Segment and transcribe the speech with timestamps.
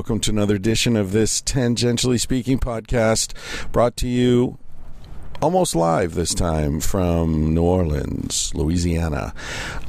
[0.00, 3.34] Welcome to another edition of this Tangentially Speaking podcast
[3.70, 4.56] brought to you
[5.42, 9.34] almost live this time from New Orleans, Louisiana.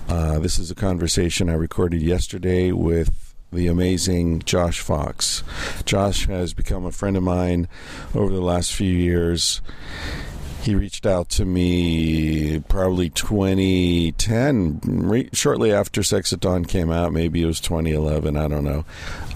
[0.09, 5.45] Uh, this is a conversation I recorded yesterday with the amazing Josh Fox.
[5.85, 7.69] Josh has become a friend of mine
[8.13, 9.61] over the last few years.
[10.61, 17.11] He reached out to me probably 2010, re- shortly after Sex at Dawn came out.
[17.11, 18.37] Maybe it was 2011.
[18.37, 18.85] I don't know.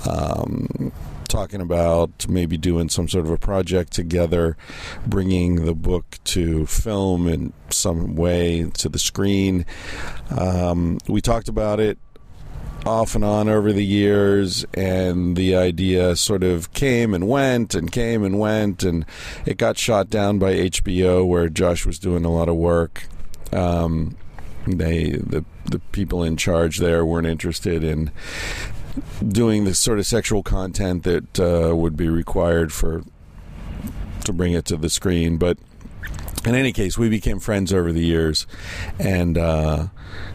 [0.07, 0.91] Um,
[1.27, 4.55] talking about maybe doing some sort of a project together,
[5.07, 9.65] bringing the book to film in some way to the screen.
[10.29, 11.97] Um, we talked about it
[12.85, 17.91] off and on over the years, and the idea sort of came and went and
[17.91, 19.05] came and went, and
[19.45, 23.07] it got shot down by HBO, where Josh was doing a lot of work.
[23.51, 24.15] Um,
[24.67, 28.11] they the the people in charge there weren't interested in
[29.27, 33.03] doing the sort of sexual content that uh, would be required for
[34.23, 35.57] to bring it to the screen, but
[36.47, 38.45] in any case, we became friends over the years,
[38.99, 39.87] and uh,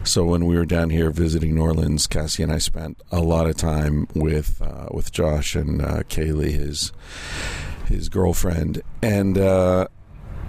[0.05, 3.47] so when we were down here visiting New Orleans, Cassie and I spent a lot
[3.47, 6.93] of time with uh, with Josh and uh, Kaylee, his
[7.87, 9.89] his girlfriend, and uh,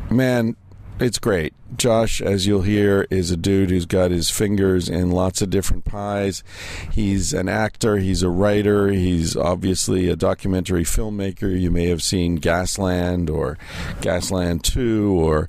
[0.09, 0.55] man,
[1.01, 1.53] it's great.
[1.77, 5.85] Josh, as you'll hear, is a dude who's got his fingers in lots of different
[5.85, 6.43] pies.
[6.91, 11.59] He's an actor, he's a writer, he's obviously a documentary filmmaker.
[11.59, 13.57] You may have seen Gasland or
[14.01, 15.47] Gasland 2 or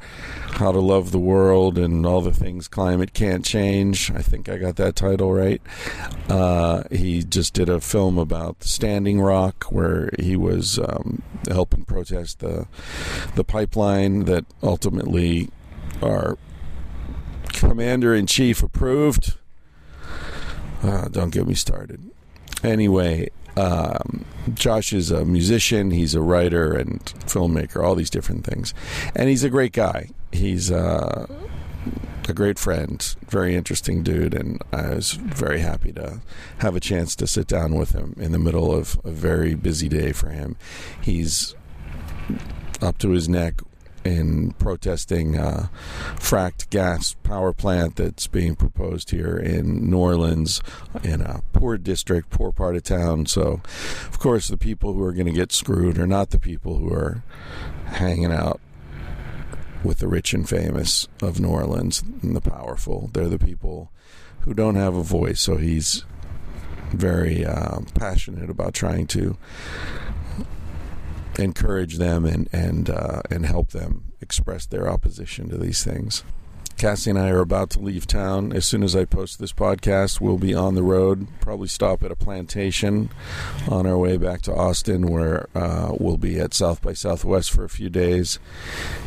[0.53, 4.13] How to Love the World and All the Things Climate Can't Change.
[4.13, 5.61] I think I got that title right.
[6.29, 12.39] Uh, he just did a film about Standing Rock where he was um, helping protest
[12.39, 12.69] the,
[13.35, 15.42] the pipeline that ultimately
[16.03, 16.39] our
[17.49, 19.37] commander in chief approved.
[20.83, 22.11] Uh, don't get me started.
[22.65, 24.25] Anyway, um,
[24.55, 28.75] Josh is a musician, he's a writer and filmmaker, all these different things.
[29.15, 30.11] And he's a great guy.
[30.33, 31.27] He's uh,
[32.29, 36.21] a great friend, very interesting dude, and I was very happy to
[36.59, 39.89] have a chance to sit down with him in the middle of a very busy
[39.89, 40.57] day for him.
[41.01, 41.55] He's
[42.81, 43.61] up to his neck
[44.05, 45.69] in protesting uh,
[46.17, 50.61] fracked gas power plant that's being proposed here in New Orleans
[51.03, 53.27] in a poor district, poor part of town.
[53.27, 53.61] So,
[54.09, 56.93] of course, the people who are going to get screwed are not the people who
[56.93, 57.23] are
[57.87, 58.61] hanging out
[59.85, 63.11] with the rich and famous of New Orleans and the powerful.
[63.13, 63.91] They're the people
[64.41, 65.41] who don't have a voice.
[65.41, 66.05] So he's
[66.93, 69.37] very uh, passionate about trying to
[71.39, 76.23] encourage them and and uh, and help them express their opposition to these things.
[76.83, 78.53] Cassie and I are about to leave town.
[78.53, 81.29] As soon as I post this podcast, we'll be on the road.
[81.41, 83.11] Probably stop at a plantation
[83.69, 87.63] on our way back to Austin, where uh, we'll be at South by Southwest for
[87.63, 88.41] a few days,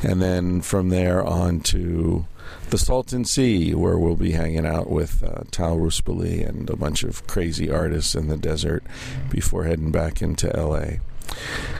[0.03, 2.25] and then from there on to
[2.69, 7.03] the Salton Sea, where we'll be hanging out with uh, Tal Ruspoli and a bunch
[7.03, 8.83] of crazy artists in the desert
[9.29, 10.99] before heading back into LA.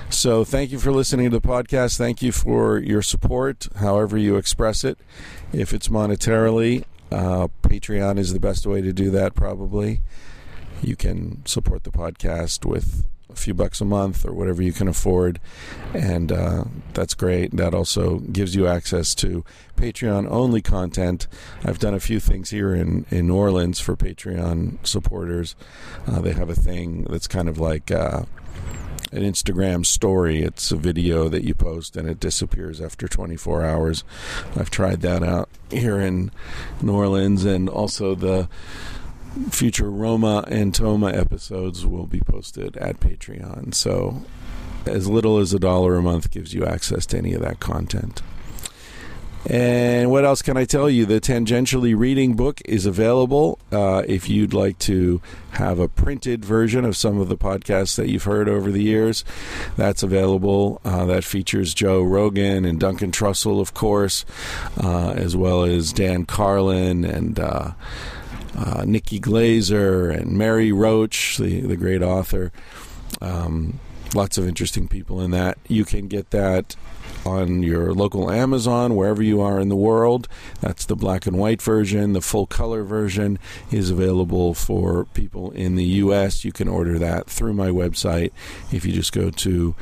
[0.10, 1.98] So, thank you for listening to the podcast.
[1.98, 4.98] Thank you for your support, however you express it.
[5.52, 10.02] If it's monetarily, uh, Patreon is the best way to do that, probably.
[10.82, 14.88] You can support the podcast with a few bucks a month or whatever you can
[14.88, 15.40] afford,
[15.94, 17.56] and uh, that's great.
[17.56, 19.44] That also gives you access to
[19.76, 21.28] Patreon only content.
[21.64, 25.56] I've done a few things here in, in New Orleans for Patreon supporters.
[26.08, 27.92] Uh, they have a thing that's kind of like.
[29.11, 30.41] An Instagram story.
[30.41, 34.03] It's a video that you post and it disappears after 24 hours.
[34.55, 36.31] I've tried that out here in
[36.81, 38.49] New Orleans, and also the
[39.49, 43.73] future Roma and Toma episodes will be posted at Patreon.
[43.73, 44.23] So,
[44.85, 48.22] as little as a dollar a month gives you access to any of that content.
[49.47, 51.06] And what else can I tell you?
[51.06, 55.22] The Tangentially Reading book is available uh, if you'd like to
[55.52, 59.24] have a printed version of some of the podcasts that you've heard over the years.
[59.78, 60.82] That's available.
[60.84, 64.26] Uh, that features Joe Rogan and Duncan Trussell, of course,
[64.82, 67.40] uh, as well as Dan Carlin and.
[67.40, 67.72] Uh,
[68.58, 72.53] uh, Nikki Glazer and Mary Roach, the, the great author.
[73.22, 73.82] Um,
[74.14, 75.58] lots of interesting people in that.
[75.68, 76.78] You can get that
[77.26, 80.28] on your local Amazon, wherever you are in the world.
[80.62, 82.14] That's the black and white version.
[82.14, 83.40] The full color version
[83.72, 86.46] is available for people in the U.S.
[86.46, 88.32] You can order that through my website.
[88.72, 89.76] If you just go to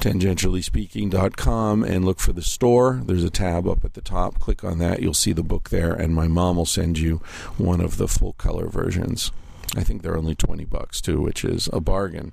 [0.00, 4.38] tangentiallyspeaking.com and look for the store, there's a tab up at the top.
[4.38, 5.02] Click on that.
[5.02, 7.16] You'll see the book there, and my mom will send you
[7.56, 9.30] one of the full color versions.
[9.76, 12.32] I think they're only 20 bucks too, which is a bargain.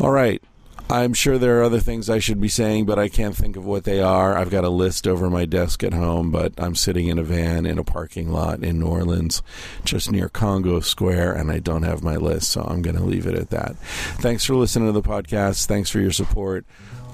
[0.00, 0.42] All right.
[0.90, 3.64] I'm sure there are other things I should be saying, but I can't think of
[3.64, 4.36] what they are.
[4.36, 7.64] I've got a list over my desk at home, but I'm sitting in a van
[7.64, 9.42] in a parking lot in New Orleans,
[9.84, 13.26] just near Congo Square, and I don't have my list, so I'm going to leave
[13.26, 13.76] it at that.
[14.18, 15.66] Thanks for listening to the podcast.
[15.66, 16.66] Thanks for your support.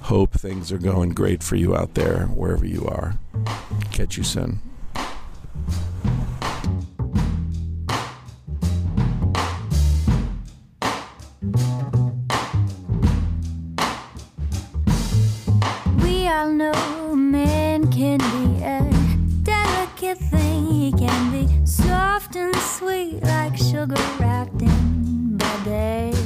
[0.03, 3.19] Hope things are going great for you out there, wherever you are.
[3.93, 4.70] Catch you soon.
[16.41, 18.81] All know man can be a
[19.43, 20.65] delicate thing.
[20.73, 26.17] He can be soft and sweet like sugar wrapped in butter.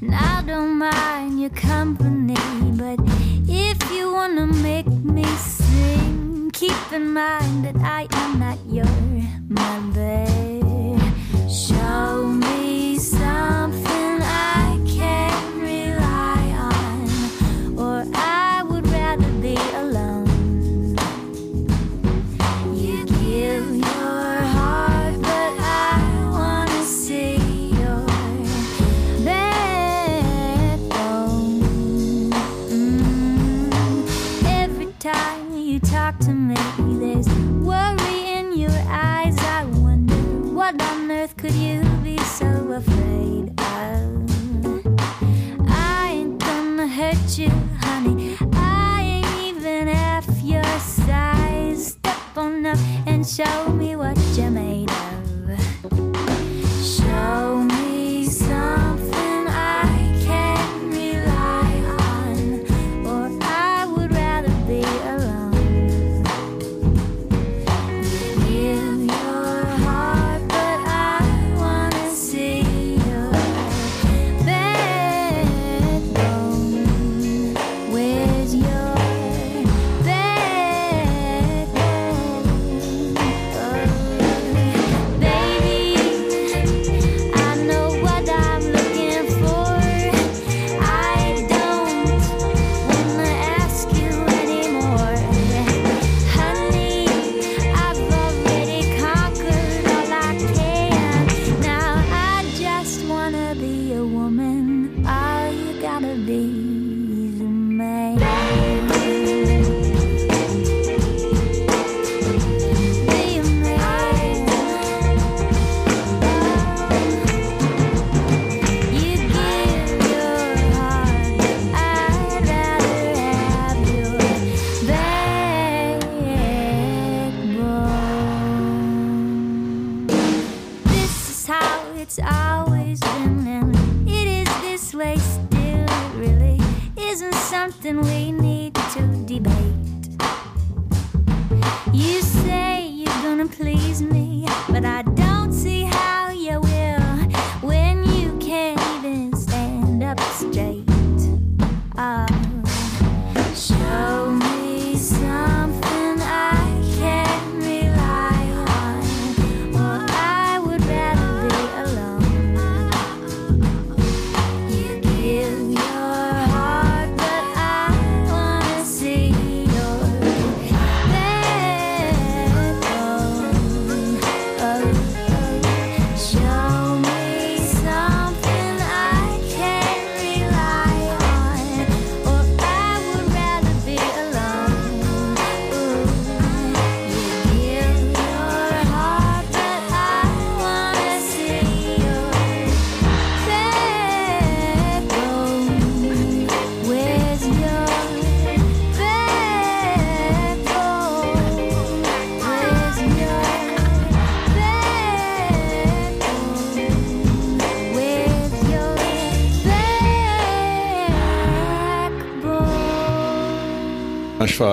[0.00, 2.34] And I don't mind your company,
[2.80, 2.98] but
[3.46, 8.86] if you wanna make me sing, keep in mind that I am not your
[9.50, 10.53] mother.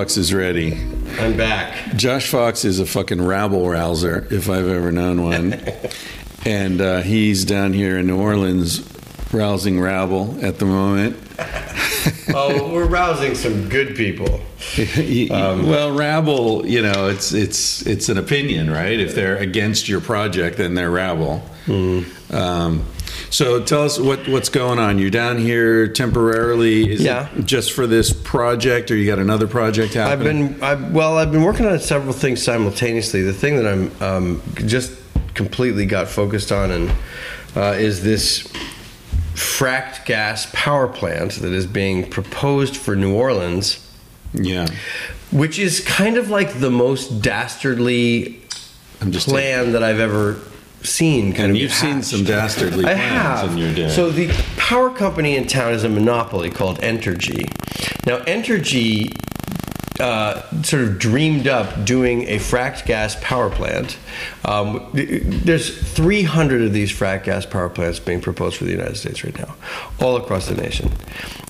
[0.01, 0.74] Fox is ready.
[1.20, 1.96] I'm back.
[1.96, 5.53] Josh Fox is a fucking rabble rouser, if I've ever known one.
[6.46, 8.84] and uh, he's down here in New Orleans
[9.31, 11.17] rousing rabble at the moment.
[12.34, 14.41] oh, we're rousing some good people.
[15.31, 19.00] Um, well, rabble, you know, it's it's it's an opinion, right?
[19.00, 21.43] If they're against your project, then they're rabble.
[21.65, 22.34] Mm.
[22.34, 22.86] Um,
[23.31, 25.00] so tell us what what's going on.
[25.00, 26.91] You're down here temporarily.
[26.91, 27.29] Is yeah.
[27.43, 30.53] just for this project, or you got another project happening?
[30.53, 31.17] I've been I've, well.
[31.17, 33.23] I've been working on several things simultaneously.
[33.23, 34.93] The thing that I'm um, just
[35.33, 36.91] completely got focused on and
[37.55, 38.47] uh, is this
[39.33, 43.88] fracked gas power plant that is being proposed for New Orleans.
[44.33, 44.67] Yeah.
[45.31, 48.41] Which is kind of like the most dastardly
[49.00, 50.39] plan that I've ever
[50.85, 51.33] seen.
[51.33, 52.05] Kind and of you've hatched.
[52.05, 53.51] seen some dastardly I plans have.
[53.51, 53.89] in your day.
[53.89, 57.45] So the power company in town is a monopoly called Entergy.
[58.05, 59.13] Now Entergy
[60.01, 63.98] uh, sort of dreamed up doing a fracked gas power plant.
[64.43, 69.24] Um, there's 300 of these fracked gas power plants being proposed for the United States
[69.24, 69.55] right now,
[70.00, 70.91] all across the nation.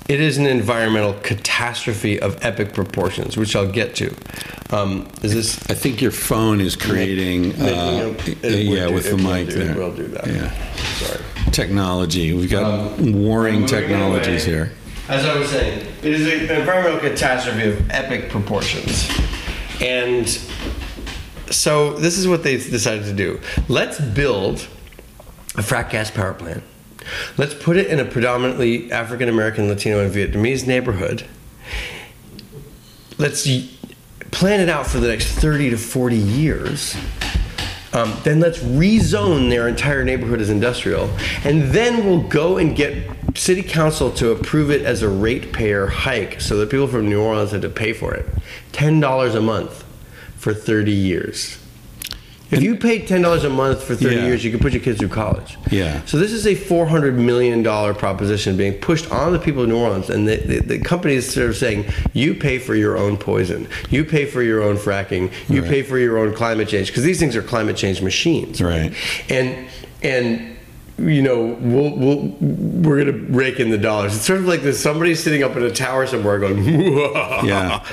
[0.07, 4.13] It is an environmental catastrophe of epic proportions, which I'll get to.
[4.71, 5.69] Um, is this?
[5.69, 7.53] I think your phone is creating.
[7.53, 9.75] Uh, yeah, with the mic do, there.
[9.75, 10.27] We'll do that.
[10.27, 10.73] Yeah.
[10.95, 11.23] Sorry.
[11.51, 12.33] Technology.
[12.33, 12.63] We've got
[12.99, 14.73] um, warring technologies here.
[15.11, 19.11] As I was saying, it is an environmental catastrophe of epic proportions.
[19.81, 20.25] And
[21.49, 23.41] so this is what they decided to do.
[23.67, 24.69] Let's build
[25.55, 26.63] a frac gas power plant.
[27.37, 31.25] Let's put it in a predominantly African American, Latino, and Vietnamese neighborhood.
[33.17, 33.45] Let's
[34.31, 36.95] plan it out for the next 30 to 40 years.
[37.93, 41.09] Um, then let's rezone their entire neighborhood as industrial.
[41.43, 46.39] And then we'll go and get city council to approve it as a ratepayer hike
[46.39, 48.25] so that people from New Orleans have to pay for it.
[48.71, 49.83] $10 a month
[50.37, 51.60] for 30 years.
[52.51, 54.25] If you paid ten dollars a month for thirty Yeah.
[54.27, 55.57] years, you could put your kids through college.
[55.71, 56.01] Yeah.
[56.05, 59.69] So this is a four hundred million dollar proposition being pushed on the people of
[59.69, 62.97] New Orleans, and the, the, the company is sort of saying, "You pay for your
[62.97, 63.67] own poison.
[63.89, 65.31] You pay for your own fracking.
[65.49, 65.69] You Right.
[65.71, 68.93] pay for your own climate change because these things are climate change machines." Right.
[69.29, 69.67] And
[70.03, 70.57] and
[70.97, 74.15] you know we'll, we'll we're gonna rake in the dollars.
[74.15, 77.83] It's sort of like there's somebody sitting up in a tower somewhere going, Yeah.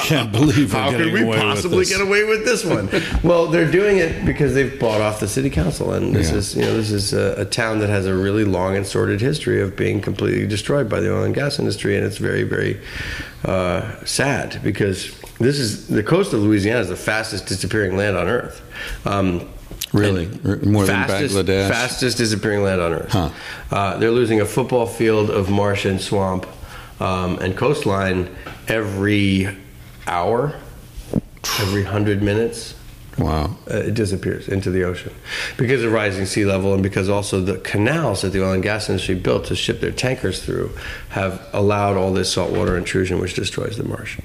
[0.00, 2.88] Can't believe How could we possibly get away with this one?
[3.22, 6.36] well, they're doing it because they've bought off the city council, and this Yeah.
[6.38, 9.20] is you know this is a, a town that has a really long and sordid
[9.20, 12.80] history of being completely destroyed by the oil and gas industry, and it's very very
[13.44, 18.26] uh, sad because this is the coast of Louisiana is the fastest disappearing land on
[18.26, 18.60] earth.
[19.06, 19.48] Um,
[19.96, 20.28] Really?
[20.44, 21.68] R- More fastest, than Bangladesh?
[21.68, 23.10] Fastest disappearing land on Earth.
[23.12, 23.30] Huh.
[23.70, 26.46] Uh, they're losing a football field of marsh and swamp
[27.00, 28.34] um, and coastline
[28.68, 29.48] every
[30.06, 30.54] hour,
[31.60, 32.74] every hundred minutes.
[33.18, 33.56] Wow.
[33.70, 35.10] Uh, it disappears into the ocean
[35.56, 38.90] because of rising sea level and because also the canals that the oil and gas
[38.90, 40.70] industry built to ship their tankers through
[41.08, 44.18] have allowed all this saltwater intrusion, which destroys the marsh.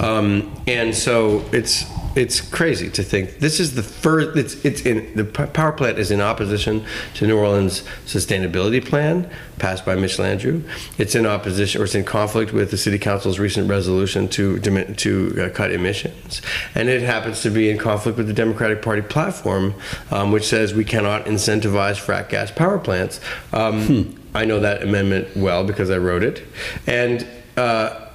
[0.00, 4.36] Um, and so it's it's crazy to think this is the first.
[4.38, 9.84] It's it's in the power plant is in opposition to New Orleans sustainability plan passed
[9.84, 10.66] by Mitch Landrieu.
[10.96, 15.44] It's in opposition or it's in conflict with the city council's recent resolution to to
[15.44, 16.40] uh, cut emissions,
[16.74, 19.74] and it happens to be in conflict with the Democratic Party platform,
[20.10, 23.20] um, which says we cannot incentivize frac gas power plants.
[23.52, 26.42] Um, I know that amendment well because I wrote it,
[26.86, 27.26] and
[27.58, 28.06] uh,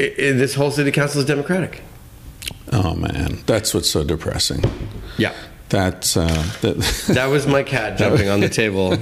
[0.00, 1.82] i i this whole city council is Democratic.
[2.72, 4.62] Oh man, that's what's so depressing.
[5.18, 5.34] Yeah.
[5.70, 6.26] That's uh,
[6.62, 6.76] that,
[7.14, 8.96] That was my cat jumping on the table.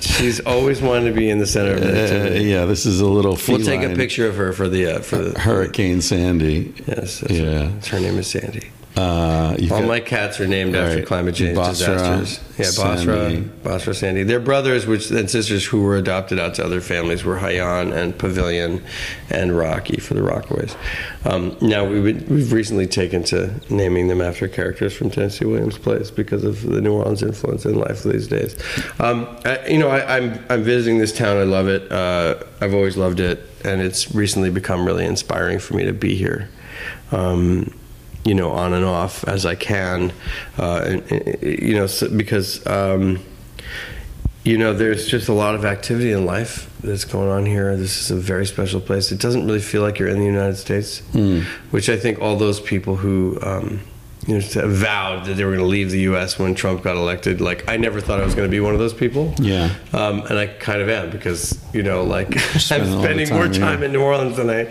[0.00, 3.06] She's always wanted to be in the center of the Uh, yeah, this is a
[3.06, 6.74] little We'll take a picture of her for the uh, for the Hurricane Sandy.
[6.86, 7.68] Yes, Yeah.
[7.74, 7.86] right.
[7.86, 8.70] Her name is Sandy.
[8.96, 12.40] Uh, All got- my cats are named after climate change Basra, disasters.
[12.56, 13.40] Yeah, Basra, Sandy.
[13.64, 14.22] Basra, Sandy.
[14.22, 18.16] Their brothers, which and sisters who were adopted out to other families, were Haiyan and
[18.16, 18.84] Pavilion,
[19.30, 20.76] and Rocky for the Rockaways.
[21.24, 26.12] Um, now we we've recently taken to naming them after characters from Tennessee Williams plays
[26.12, 28.56] because of the New Orleans influence in life these days.
[29.00, 31.36] Um, I, you know, I, I'm I'm visiting this town.
[31.36, 31.90] I love it.
[31.90, 36.14] Uh, I've always loved it, and it's recently become really inspiring for me to be
[36.14, 36.48] here.
[37.10, 37.74] Um,
[38.24, 40.12] you know, on and off as I can,
[40.58, 43.20] uh, and, and, you know, so, because um,
[44.44, 47.74] you know, there's just a lot of activity in life that's going on here.
[47.76, 49.10] This is a very special place.
[49.10, 51.00] It doesn't really feel like you're in the United States,
[51.70, 53.80] which I think all those people who, um,
[54.26, 56.38] you know, vowed that they were going to leave the U.S.
[56.38, 57.40] when Trump got elected.
[57.40, 59.34] Like, I never thought I was going to be one of those people.
[59.38, 59.74] Yeah.
[59.92, 63.58] Um, and I kind of am because you know, like I'm spending time, more yeah.
[63.58, 64.64] time in New Orleans than I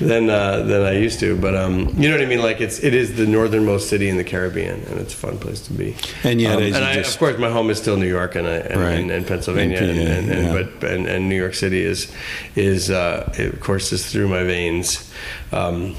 [0.00, 1.36] than uh, than I used to.
[1.36, 2.40] But um, you know what I mean?
[2.42, 5.60] Like, it's it is the northernmost city in the Caribbean, and it's a fun place
[5.66, 5.96] to be.
[6.22, 8.46] And yet, Um, and I, just- of course, my home is still New York and
[8.46, 8.98] I, and, Right.
[8.98, 10.62] and, and Pennsylvania, And and, PA, and, and yeah.
[10.80, 12.12] but and, and New York City is
[12.54, 15.10] is uh, it, of course is through my veins.
[15.52, 15.96] Um,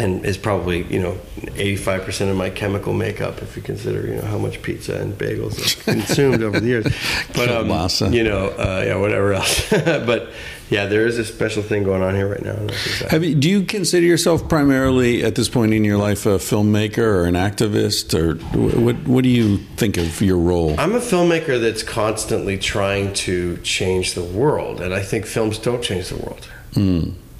[0.00, 1.18] and is probably you know
[1.56, 5.14] 85 percent of my chemical makeup if you consider you know how much pizza and
[5.14, 6.86] bagels I've consumed over the years.
[7.34, 9.68] But um, you know, uh, yeah, whatever else.
[9.70, 10.30] but
[10.70, 12.52] yeah, there is a special thing going on here right now.
[12.52, 13.08] and that's exciting.
[13.08, 16.98] Have you, do you consider yourself primarily at this point in your life a filmmaker
[16.98, 18.96] or an activist, or what?
[19.06, 20.78] What do you think of your role?
[20.78, 25.82] I'm a filmmaker that's constantly trying to change the world, and I think films don't
[25.82, 26.46] change the world.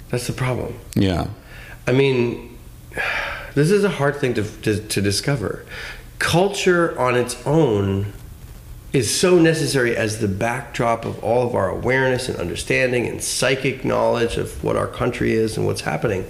[0.09, 0.73] That's the problem.
[0.95, 1.27] Yeah,
[1.87, 2.48] I mean,
[3.55, 5.65] this is a hard thing to, to, to discover.
[6.19, 8.13] Culture on its own
[8.91, 13.85] is so necessary as the backdrop of all of our awareness and understanding and psychic
[13.85, 16.25] knowledge of what our country is and what's happening.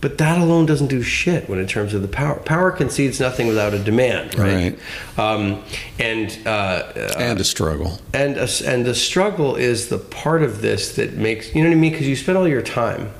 [0.00, 2.36] But that alone doesn't do shit when in terms of the power.
[2.36, 4.78] Power concedes nothing without a demand, right?
[5.18, 5.62] Um,
[5.98, 7.98] and uh, uh, and a struggle.
[8.14, 11.76] and a, and the struggle is the part of this that makes you know what
[11.76, 13.12] I mean because you spend all your time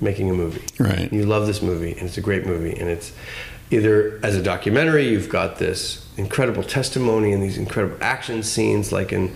[0.00, 0.64] making a movie.
[0.82, 1.12] Right.
[1.12, 3.12] you love this movie and it's a great movie and it's
[3.70, 9.12] either as a documentary you've got this incredible testimony and these incredible action scenes like
[9.12, 9.34] in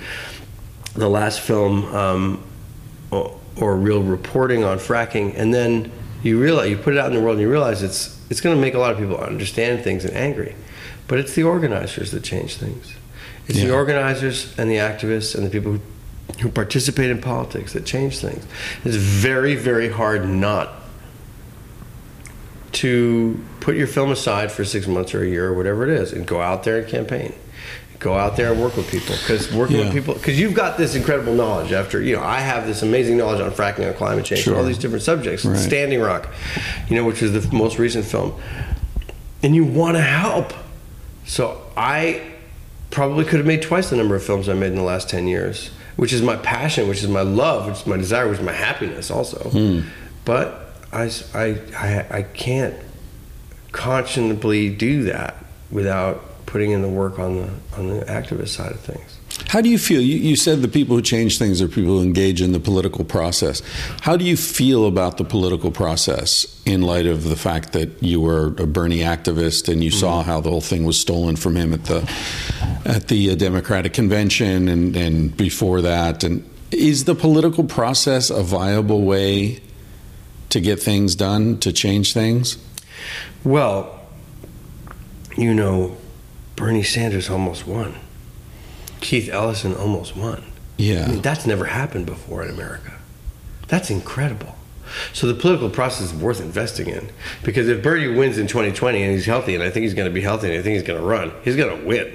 [0.94, 2.44] the last film um,
[3.10, 5.90] or, or real reporting on fracking and then
[6.22, 8.56] you realize you put it out in the world and you realize it's it's going
[8.56, 10.56] to make a lot of people understand things and angry.
[11.06, 12.94] But it's the organizers that change things.
[13.46, 15.80] It's the organizers and the activists and the people who,
[16.40, 18.44] who participate in politics that change things
[18.84, 20.68] it's very very hard not
[22.72, 26.12] to put your film aside for six months or a year or whatever it is
[26.12, 27.32] and go out there and campaign
[28.00, 29.84] go out there and work with people because working Yeah.
[29.84, 33.16] with people because you've got this incredible knowledge after you know i have this amazing
[33.16, 34.56] knowledge on fracking on climate change Sure.
[34.56, 35.56] all these different subjects Right.
[35.56, 36.28] standing rock
[36.88, 38.34] you know which is the most recent film
[39.42, 40.52] and you want to help
[41.24, 42.20] so i
[42.90, 45.28] probably could have made twice the number of films i made in the last 10
[45.28, 48.44] years which is my passion which is my love which is my desire which is
[48.44, 49.50] my happiness also.
[49.50, 49.80] Hmm.
[50.24, 52.76] But I, I, I can't
[53.72, 55.36] conscionably do that
[55.70, 59.18] without putting in the work on the on the activist side of things
[59.54, 60.00] How do you feel?
[60.00, 63.04] You, you said the people who change things are people who engage in the political
[63.04, 63.62] process.
[64.00, 68.20] How do you feel about the political process in light of the fact that you
[68.20, 71.72] were a Bernie activist and you saw how the whole thing was stolen from him
[71.72, 72.00] at the
[72.84, 76.24] at the uh, Democratic convention and, and before that?
[76.24, 79.62] And is the political process a viable way
[80.48, 82.58] to get things done to change things?
[83.44, 84.00] well
[85.36, 85.96] you know
[86.56, 87.94] bernie sanders almost won
[89.04, 90.42] keith ellison almost won
[90.76, 91.04] Yeah.
[91.04, 92.92] I mean, that's never happened before in America.
[93.68, 94.56] That's incredible.
[95.12, 97.08] So the political process is worth investing in
[97.42, 100.14] because if Bernie wins in 2020 and he's healthy, and I think he's going to
[100.14, 102.14] be healthy, and I think he's going to run, he's going to win.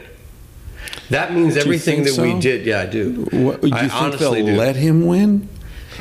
[1.09, 2.65] That means everything that we did.
[2.65, 3.27] Yeah, I do.
[3.31, 4.57] What, you I think honestly they'll do.
[4.57, 5.49] let him win?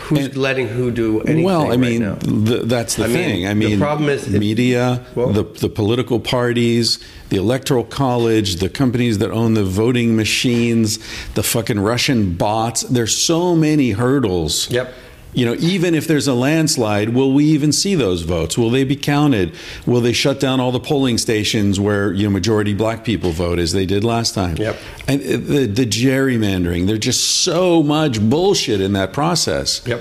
[0.03, 1.44] Who's and- letting who do anything?
[1.44, 2.14] well, I mean, now?
[2.16, 3.46] th- that's the thing.
[3.46, 6.98] I mean, the problem is media, Well- the the political parties,
[7.31, 10.98] the electoral college, the companies that own the voting machines,
[11.35, 12.83] the fucking Russian bots.
[12.83, 14.70] There's so many hurdles.
[14.70, 14.92] Yep.
[15.34, 18.56] You know, even if there's a landslide, will we even see those votes?
[18.56, 19.54] Will they be counted?
[19.86, 23.58] Will they shut down all the polling stations where you know majority black people vote
[23.58, 24.56] as they did last time?
[24.56, 24.76] Yep.
[25.06, 26.86] And uh, the the gerrymandering.
[26.86, 29.86] There's just so much bullshit in that process.
[29.86, 30.00] Yep.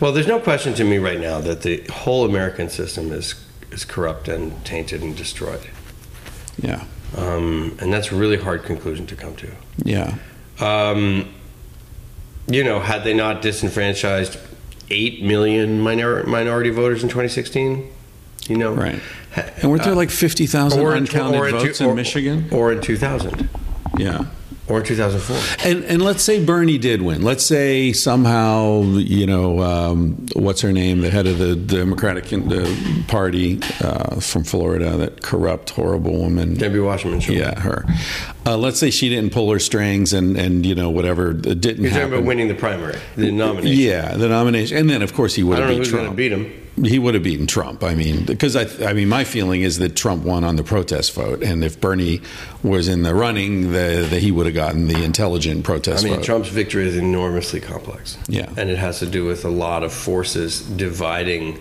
[0.00, 3.34] Well, there's no question to me right now that the whole American system is
[3.72, 5.60] is corrupt and tainted and destroyed,
[6.60, 6.84] Yeah.
[7.16, 9.48] um, and that's a really hard conclusion to come to.
[9.84, 10.14] Yeah.
[10.58, 11.32] Um,
[12.50, 14.36] you know, had they not disenfranchised
[14.90, 17.88] eight million minor, minority voters in 2016,
[18.48, 18.98] you know, Right.
[19.34, 22.48] ha- And weren't there uh, like 50,000 or in- uncounted or in votes in Michigan?
[22.50, 23.48] or in 2000,
[23.98, 24.24] Yeah.
[24.70, 25.68] Or 2004.
[25.68, 27.22] And and let's say Bernie did win.
[27.22, 33.04] Let's say somehow you know um, what's her name, the head of the Democratic the
[33.08, 36.54] Party uh, from Florida, that corrupt, horrible woman.
[36.54, 37.20] Debbie Wasserman.
[37.20, 37.34] Sure.
[37.34, 37.84] Yeah, her.
[38.46, 41.82] Uh, let's say she didn't pull her strings and and you know whatever it didn't
[41.82, 42.12] You're talking happen.
[42.14, 43.78] about winning the primary, the nomination.
[43.78, 45.92] Yeah, the nomination, and then of course he would I have don't know beat who's
[45.92, 46.16] going to Trump.
[46.16, 46.59] beat him.
[46.76, 47.82] He would have beaten Trump.
[47.82, 51.12] I mean, because I, I mean, my feeling is that Trump won on the protest
[51.12, 52.22] vote, and if Bernie
[52.62, 56.04] was in the running, the, the he would have gotten the intelligent protest.
[56.04, 56.24] I mean, vote.
[56.24, 58.16] Trump's victory is enormously complex.
[58.28, 58.50] Yeah.
[58.56, 61.58] And it has to do with a lot of forces dividing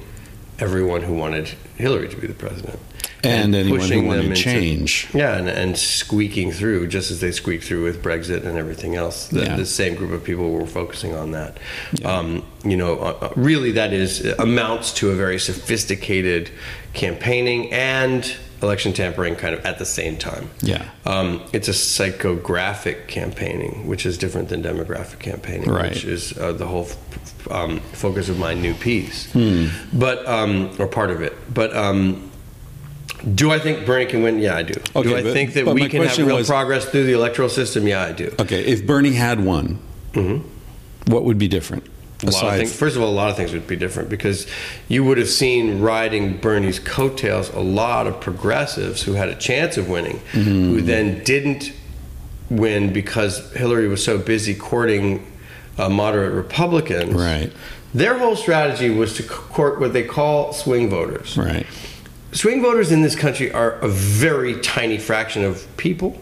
[0.60, 2.80] everyone who wanted Hillary to be the president.
[3.23, 5.08] And anyone who pushing wanted them into- change.
[5.13, 9.27] Yeah, and, and squeaking through just as they squeaked through with Brexit and everything else.
[9.27, 9.55] The, Yeah.
[9.55, 11.58] the same group of people were focusing on that.
[12.05, 16.49] Um, you know, uh, uh, really, that is amounts to a very sophisticated
[16.93, 20.49] campaigning and election tampering kind of at the same time.
[20.62, 20.84] Yeah.
[21.05, 25.89] Um, it's a psychographic campaigning, which is different than demographic campaigning, Right.
[25.91, 29.32] which is uh, the whole f- um, focus of my new piece.
[29.32, 29.67] Hmm.
[29.93, 31.34] But um, or part of it.
[31.53, 32.29] But um,
[33.36, 34.39] do I think Bernie can win?
[34.39, 34.73] Yeah, I do.
[34.95, 37.49] Okay, do I but- think that we can have real was- progress through the electoral
[37.49, 37.88] system?
[37.88, 38.34] Yeah, I do.
[38.39, 39.79] Okay, if Bernie had won,
[41.08, 41.86] what would be different?
[42.21, 44.45] A lot of things, first of all, a lot of things would be different because
[44.89, 49.77] you would have seen riding Bernie's coattails a lot of progressives who had a chance
[49.77, 50.43] of winning, Mm-hmm.
[50.73, 51.71] who then didn't
[52.49, 55.25] win because Hillary was so busy courting
[55.77, 57.13] uh, moderate Republicans.
[57.13, 57.53] Right.
[57.93, 61.38] Their whole strategy was to court what they call swing voters.
[61.38, 61.65] right.
[62.32, 66.20] Swing voters in this country are a very tiny fraction of people.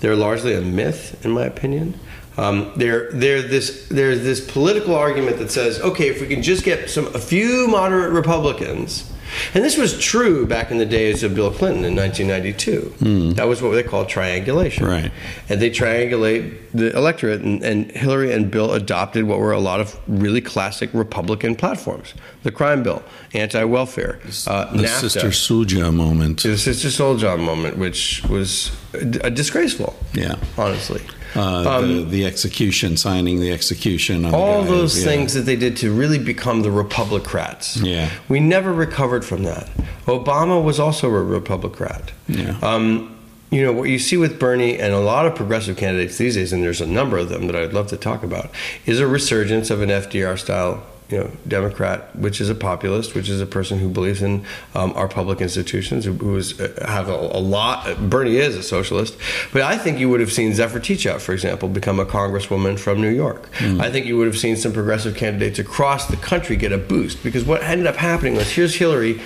[0.00, 1.98] They're largely a myth, in my opinion.
[2.36, 7.06] Um, this, there's this political argument that says, okay, if we can just get some
[7.14, 9.10] a few moderate Republicans,
[9.54, 13.32] and this was true back in the days of Bill Clinton in 1992.
[13.34, 14.86] That was what they called triangulation.
[14.86, 15.10] Right.
[15.48, 19.80] And they triangulate the electorate, and, and Hillary and Bill adopted what were a lot
[19.80, 23.02] of really classic Republican platforms: the crime bill,
[23.34, 24.88] anti-welfare, uh, The NAFTA.
[25.00, 26.42] Sister Souljah moment.
[26.42, 29.94] The Sister Souljah moment, which was uh, disgraceful.
[30.14, 30.36] Yeah.
[30.58, 31.02] honestly.
[31.34, 34.24] Uh, the, the execution, signing the execution.
[34.24, 35.04] On the Um, All those yeah.
[35.04, 37.82] things that they did to really become the Republicrats.
[37.84, 38.08] Yeah.
[38.28, 39.68] We never recovered from that.
[40.06, 42.02] Obama was also a Republican.
[42.28, 42.58] Yeah.
[42.62, 43.16] Um,
[43.50, 46.52] you know, what you see with Bernie and a lot of progressive candidates these days,
[46.52, 48.50] and there's a number of them that I'd love to talk about,
[48.86, 50.82] is a resurgence of an FDR style.
[51.08, 54.92] You know, Democrat, which is a populist, which is a person who believes in um,
[54.94, 58.10] our public institutions, who, is uh, have a, a lot.
[58.10, 59.16] Bernie is a socialist,
[59.52, 63.00] but I think you would have seen Zephyr Teachout, for example, become a congresswoman from
[63.00, 63.48] New York.
[63.80, 67.22] I think you would have seen some progressive candidates across the country get a boost
[67.22, 69.20] because what ended up happening was here's Hillary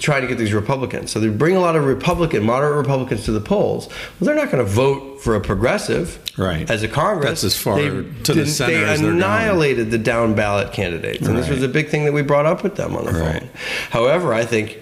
[0.00, 1.10] trying to get these Republicans.
[1.12, 3.86] So they bring a lot of Republican, moderate Republicans to the polls.
[3.88, 6.68] Well, they're not going to vote for a progressive Right.
[6.70, 7.26] as a Congress.
[7.28, 7.88] That's as far They
[8.22, 9.22] to the center They as they're going.
[9.22, 12.62] annihilated the down ballot candidates, and this was a big thing that we brought up
[12.62, 13.40] with them on the Right.
[13.40, 13.48] phone.
[13.90, 14.78] However, I think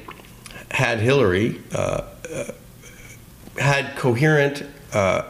[0.71, 2.03] had Hillary uh,
[2.35, 2.45] uh,
[3.59, 5.23] had coherent uh,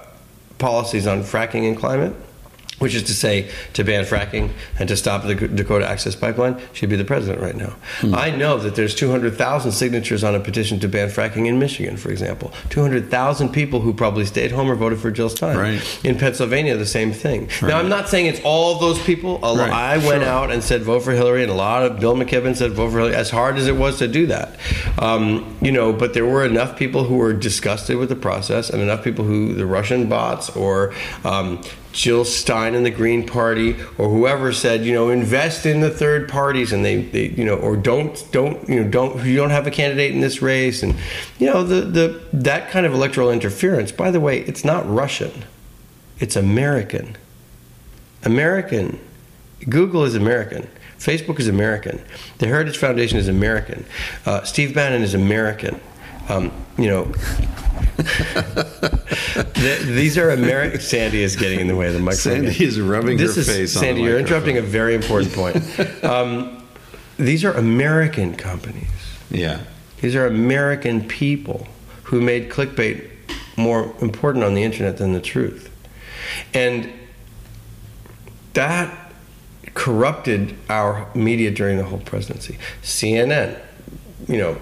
[0.58, 2.14] policies on fracking and climate,
[2.78, 6.88] which is to say, to ban fracking and to stop the Dakota Access Pipeline, she'd
[6.88, 7.74] be the president right now.
[8.00, 8.14] Hmm.
[8.14, 12.10] I know that there's 200,000 signatures on a petition to ban fracking in Michigan, for
[12.10, 12.52] example.
[12.70, 15.56] 200,000 people who probably stayed home or voted for Jill Stein.
[15.56, 16.04] Right.
[16.04, 17.46] In Pennsylvania, the same thing.
[17.60, 17.64] Right.
[17.70, 19.38] Now, I'm not saying it's all those people.
[19.38, 19.70] Right.
[19.70, 20.24] I went Sure.
[20.24, 22.98] out and said vote for Hillary, and a lot of Bill McKibben said vote for
[22.98, 23.14] Hillary.
[23.14, 24.56] As hard as it was to do that,
[24.98, 28.80] um, you know, but there were enough people who were disgusted with the process, and
[28.82, 30.92] enough people who the Russian bots or
[31.24, 31.60] um,
[31.92, 36.28] Jill Stein and the Green Party or whoever said, you know, invest in the third
[36.28, 39.66] parties, and they, they you know, or don't don't you know don't you don't have
[39.66, 40.94] a candidate in this race, and
[41.38, 43.90] you know the the that kind of electoral interference.
[43.92, 45.44] By the way, it's not Russian,
[46.18, 47.16] it's American.
[48.24, 48.98] American.
[49.68, 50.68] Google is American.
[50.98, 52.00] Facebook is American.
[52.38, 53.84] The Heritage Foundation is American.
[54.26, 55.80] Uh, Steve Bannon is American.
[56.28, 57.04] Um, you know,
[59.54, 60.80] th- these are American.
[60.80, 62.44] Sandy is getting in the way of the microphone.
[62.44, 65.32] Sandy is rubbing this her is, face on the Sandy, you're interrupting a very important
[65.32, 66.04] point.
[66.04, 66.66] Um,
[67.16, 68.88] these are American companies.
[69.30, 69.60] Yeah.
[70.00, 71.66] These are American people
[72.04, 73.10] who made clickbait
[73.56, 75.74] more important on the internet than the truth.
[76.54, 76.92] And
[78.54, 79.12] that
[79.74, 82.58] corrupted our media during the whole presidency.
[82.82, 83.60] CNN,
[84.26, 84.58] you know,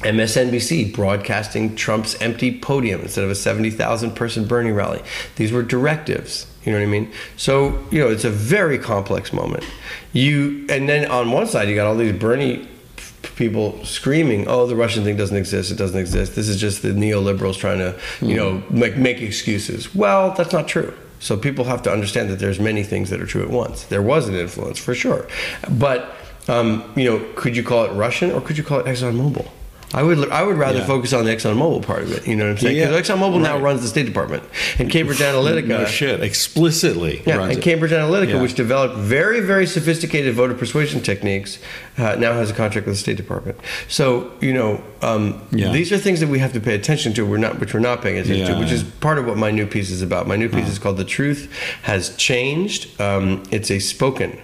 [0.00, 5.02] MSNBC broadcasting Trump's empty podium instead of a 70,000 person Bernie rally.
[5.36, 6.46] These were directives.
[6.64, 7.12] You know what I mean?
[7.36, 9.64] So, you know, it's a very complex moment.
[10.12, 14.66] You and then on one side you got all these Bernie p- people screaming, "Oh,
[14.66, 15.70] the Russian thing doesn't exist.
[15.70, 16.34] It doesn't exist.
[16.34, 20.68] This is just the neoliberals trying to, you know, make make excuses." Well, that's not
[20.68, 20.92] true.
[21.18, 23.84] So people have to understand that there's many things that are true at once.
[23.84, 25.26] There was an influence for sure,
[25.70, 26.14] but
[26.48, 29.46] um, you know, could you call it Russian or could you call it ExxonMobil?
[29.92, 30.86] I would I would rather Yeah.
[30.86, 32.26] focus on the ExxonMobil part of it.
[32.26, 32.76] You know what I'm saying?
[32.76, 32.88] Yeah.
[32.90, 34.44] Because ExxonMobil now runs the State Department
[34.78, 35.66] and Cambridge Analytica.
[35.66, 36.22] No shit.
[36.22, 37.22] Explicitly.
[37.26, 37.62] Yeah, and it.
[37.62, 38.42] Cambridge Analytica, Yeah.
[38.42, 41.58] which developed very, very sophisticated voter persuasion techniques,
[41.98, 43.58] uh, now has a contract with the State Department.
[43.88, 45.72] So you know, um, Yeah.
[45.72, 47.26] these are things that we have to pay attention to.
[47.26, 48.54] We're not, which we're not paying attention Yeah.
[48.54, 50.28] to, which is part of what my new piece is about.
[50.28, 51.48] My new piece is called "The Truth
[51.82, 54.38] Has Changed." Um, it's a spoken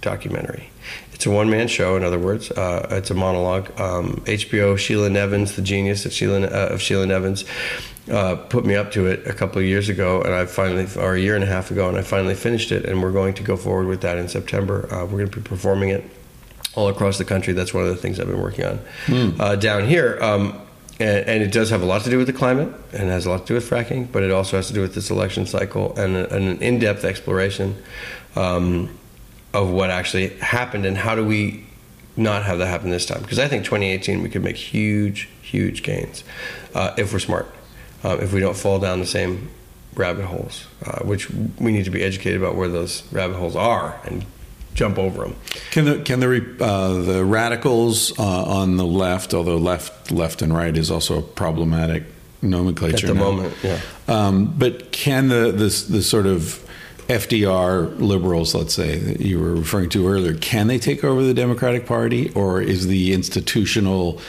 [0.00, 0.68] documentary.
[1.22, 2.50] It's a one man show, in other words.
[2.50, 3.70] Uh, it's a monologue.
[3.80, 7.44] Um, HBO, Sheila Nevins, the genius of Sheila, uh, of Sheila Nevins,
[8.10, 11.14] uh, put me up to it a couple of years ago, and I finally, or
[11.14, 12.86] a year and a half ago, and I finally finished it.
[12.86, 14.92] And we're going to go forward with that in September.
[14.92, 16.02] Uh, we're going to be performing it
[16.74, 17.52] all across the country.
[17.52, 18.80] That's one of the things I've been working on.
[19.40, 20.60] Uh, down here, um,
[20.98, 23.30] and, and it does have a lot to do with the climate and has a
[23.30, 25.96] lot to do with fracking, but it also has to do with this election cycle
[25.96, 27.80] and, a- and an in depth exploration
[28.34, 28.98] um,
[29.54, 31.64] of what actually happened and how do we
[32.16, 33.22] not have that happen this time.
[33.22, 36.24] Because I think 2018 we could make huge, huge gains
[36.74, 37.46] uh, if we're smart,
[38.04, 39.50] uh, if we don't fall down the same
[39.94, 44.00] rabbit holes, uh, which we need to be educated about where those rabbit holes are
[44.04, 44.24] and
[44.74, 45.36] jump over them.
[45.70, 50.40] Can the can the re- uh, the radicals uh, on the left, although left left
[50.42, 52.04] and right is also a problematic
[52.40, 53.20] nomenclature At the now.
[53.20, 53.80] moment, yeah.
[54.08, 56.61] Um, but can the this the sort of
[57.08, 61.34] FDR liberals, let's say that you were referring to earlier, can they take over the
[61.34, 64.20] Democratic Party, or is the institutional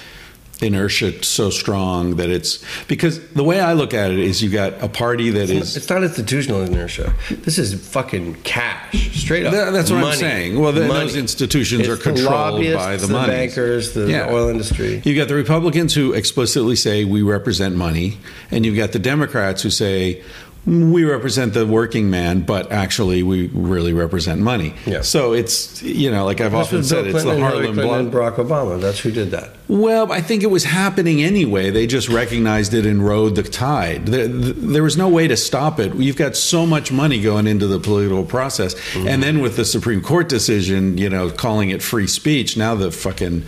[0.61, 4.81] inertia so strong that it's because the way I look at it is you got
[4.81, 7.13] a party that is It's not institutional inertia.
[7.29, 9.51] This is fucking cash, straight up.
[9.51, 10.57] That- that's what I'm saying.
[10.59, 13.27] Well, the- those institutions It's are controlled lobbyists, by the the monies.
[13.35, 15.01] bankers, the oil industry.
[15.03, 19.63] You've got the Republicans who explicitly say we represent money, and you've got the Democrats
[19.63, 20.21] who say
[20.65, 24.73] we represent the working man, but actually we really represent money.
[24.85, 25.01] Yeah.
[25.01, 28.35] So it's you know, like I've This often said, Bill it's the Harlem Clinton, Barack
[28.35, 28.79] Obama.
[28.79, 29.49] That's who did that.
[29.67, 31.69] Well, I think it was happening anyway.
[31.69, 34.05] They just recognized it and rode the tide.
[34.05, 35.95] There, there was no way to stop it.
[35.95, 39.07] You've got so much money going into the political process, Mm-hmm.
[39.07, 42.55] and then with the Supreme Court decision, you know, calling it free speech.
[42.55, 43.43] Now the fucking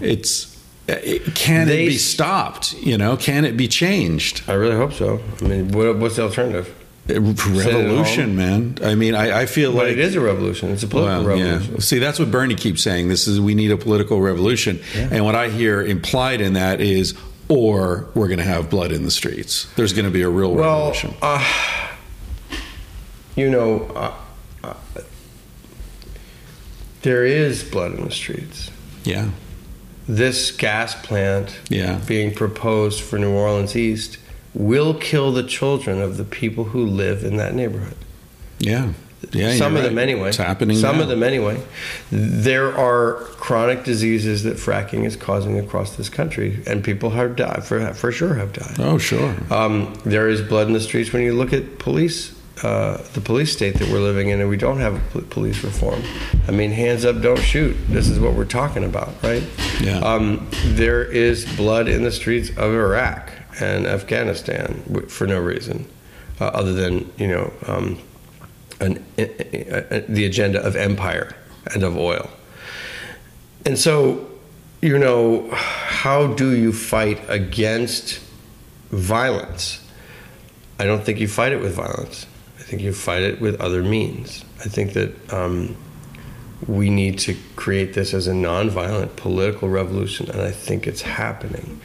[0.00, 0.51] it's.
[0.86, 1.68] Can.
[1.68, 2.74] They- it be stopped?
[2.74, 4.42] You know, can it be changed?
[4.48, 5.20] I really hope so.
[5.40, 6.74] I mean, what, what's the alternative?
[7.08, 8.78] Revolution, man.
[8.82, 10.70] I mean, I, I feel But like it is a revolution.
[10.70, 11.74] It's a political Well, revolution.
[11.74, 11.80] Yeah.
[11.80, 13.08] See, that's what Bernie keeps saying.
[13.08, 17.14] This is we need a political revolution, and what I hear implied in that is,
[17.48, 19.66] or we're going to have blood in the streets.
[19.74, 21.14] There's going to be a real Well, revolution.
[21.22, 21.44] uh,
[23.34, 24.14] you know, uh,
[24.62, 24.74] uh,
[27.02, 28.70] there is blood in the streets.
[29.04, 29.30] Yeah,
[30.08, 31.98] This gas plant Yeah.
[32.06, 34.18] being proposed for New Orleans East
[34.54, 37.94] will kill the children of the people who live in that neighborhood.
[38.58, 38.88] yeah,
[39.30, 39.54] yeah.
[39.54, 40.28] Some of them anyway.
[40.28, 40.76] It's happening.
[40.76, 41.02] Some now.
[41.04, 41.60] of them anyway.
[42.10, 47.64] There are chronic diseases that fracking is causing across this country, and people have died.
[47.64, 48.76] For for sure, have died.
[48.80, 49.34] Oh, sure.
[49.50, 53.52] Um, there is blood in the streets when you look at police, uh, the police
[53.52, 56.02] state that we're living in, and we don't have pol- police reform.
[56.46, 57.76] I mean, hands up, don't shoot.
[57.88, 59.42] This is what we're talking about, right?
[59.80, 59.98] Yeah.
[59.98, 65.86] Um, there is blood in the streets of Iraq and Afghanistan for no reason,
[66.40, 67.98] uh, other than you know um,
[68.80, 71.34] an, i- i- the agenda of empire
[71.74, 72.28] and of oil.
[73.64, 74.28] And so,
[74.80, 78.20] you know, how do you fight against
[78.90, 79.78] violence?
[80.78, 82.26] I don't think you fight it with violence.
[82.72, 84.46] Think you fight it with other means.
[84.60, 85.76] I think that um,
[86.66, 91.82] we need to create this as a nonviolent political revolution, and I think it's happening.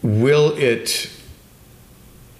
[0.00, 1.10] Will it?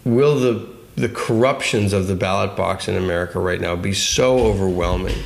[0.06, 5.18] Will the the corruptions of the ballot box in America right now be so overwhelming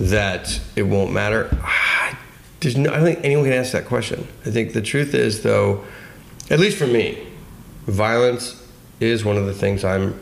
[0.00, 1.54] that it won't matter?
[1.62, 2.16] I,
[2.60, 4.26] there's no, I don't think anyone can ask that question.
[4.46, 5.84] I think the truth is, though,
[6.48, 7.22] at least for me,
[7.84, 8.66] violence
[8.98, 10.18] is one of the things I'm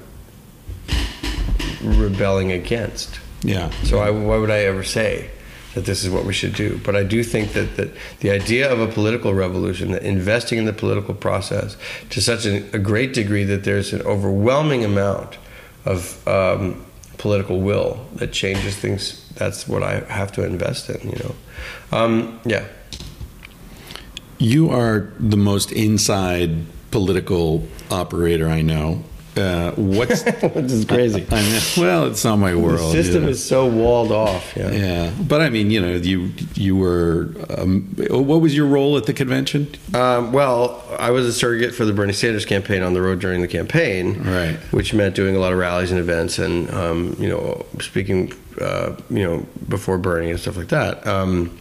[1.83, 3.21] rebelling against.
[3.43, 3.71] Yeah.
[3.85, 5.31] So I, why would I ever say
[5.75, 6.81] that this is what we should do?
[6.85, 7.91] But I do think that, that
[8.21, 11.77] the idea of a political revolution, that investing in the political process
[12.11, 15.39] to such a, a great degree that there's an overwhelming amount
[15.85, 16.85] of um,
[17.19, 21.35] political will that changes things, that's what I have to invest in, you know.
[21.93, 22.67] Um, yeah.
[24.39, 29.05] You are the most inside political operator I know.
[29.41, 31.27] Uh, what's Which is crazy.
[31.31, 31.61] I know.
[31.79, 32.79] Well, it's not my world.
[32.79, 32.93] The world.
[32.93, 33.31] system yeah.
[33.31, 34.55] is so walled off.
[34.57, 34.71] Yeah.
[34.71, 37.31] Yeah, but I mean, you know, you you were.
[37.57, 39.69] Um, what was your role at the convention?
[39.95, 43.41] Um, well, I was a surrogate for the Bernie Sanders campaign on the road during
[43.41, 44.57] the campaign, Right.
[44.73, 48.95] Which meant doing a lot of rallies and events, and um, you know, speaking, uh,
[49.09, 51.57] you know, before Bernie and stuff like that, um,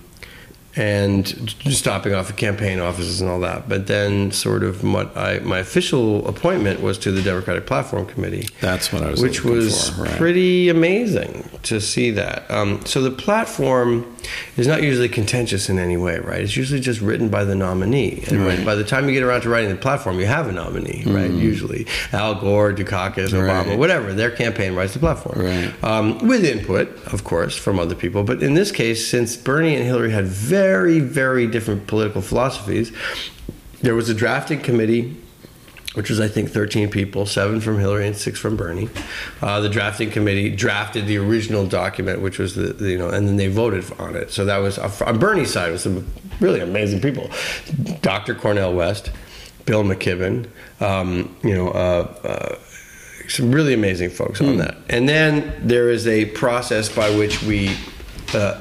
[0.79, 1.27] and
[1.69, 3.67] stopping off at campaign offices and all that.
[3.67, 8.47] But then, sort of, what I my official appointment was to the Democratic Platform Committee.
[8.61, 10.17] That's what I was which was for, right.
[10.17, 12.49] pretty amazing to see that.
[12.49, 14.15] Um, so the platform
[14.55, 16.41] is not usually contentious in any way, right?
[16.41, 18.23] It's usually just written by the nominee.
[18.29, 18.63] And Right.
[18.65, 21.29] by the time you get around to writing the platform, you have a nominee, right?
[21.31, 23.77] Usually Al Gore, Dukakis, Obama, Right.
[23.77, 24.13] whatever.
[24.13, 25.73] Their campaign writes the platform, Right.
[25.83, 28.23] um, with input, of course, from other people.
[28.23, 32.91] But in this case, since Bernie and Hillary had very, very very different political philosophies,
[33.81, 35.17] there was a drafting committee
[35.95, 38.89] which was I think 13 people, seven from Hillary and six from Bernie.
[39.41, 43.27] Uh, the drafting committee drafted the original document, which was the, the, you know, and
[43.27, 44.31] then they voted on it.
[44.31, 46.05] So that was on Bernie's side was some
[46.39, 47.29] really amazing people,
[48.01, 48.35] Dr.
[48.35, 49.11] Cornel West,
[49.65, 50.47] Bill McKibben,
[50.79, 51.69] um, you know.
[51.69, 52.55] Uh, uh,
[53.27, 54.75] some really amazing folks on that.
[54.89, 57.75] And then there is a process by which we
[58.33, 58.59] uh,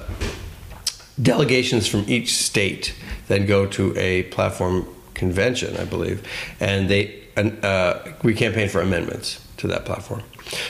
[1.20, 2.94] delegations from each state
[3.28, 6.26] then go to a platform convention, I believe,
[6.60, 10.22] and they uh, we campaign for amendments to that platform.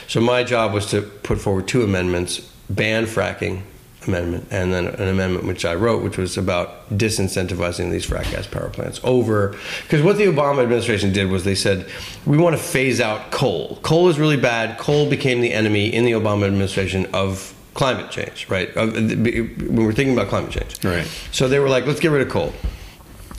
[0.07, 3.61] So my job was to put forward two amendments: ban fracking
[4.07, 8.47] amendment, and then an amendment which I wrote, which was about disincentivizing these frack gas
[8.47, 9.55] power plants over.
[9.83, 11.87] Because what the Obama administration did was they said
[12.25, 13.79] we want to phase out coal.
[13.81, 14.77] Coal is really bad.
[14.77, 18.69] Coal became the enemy in the Obama administration of climate change, right?
[18.75, 21.07] When we're thinking about climate change, Right.
[21.31, 22.51] So they were like, let's get rid of coal.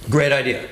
[0.09, 0.67] Great idea.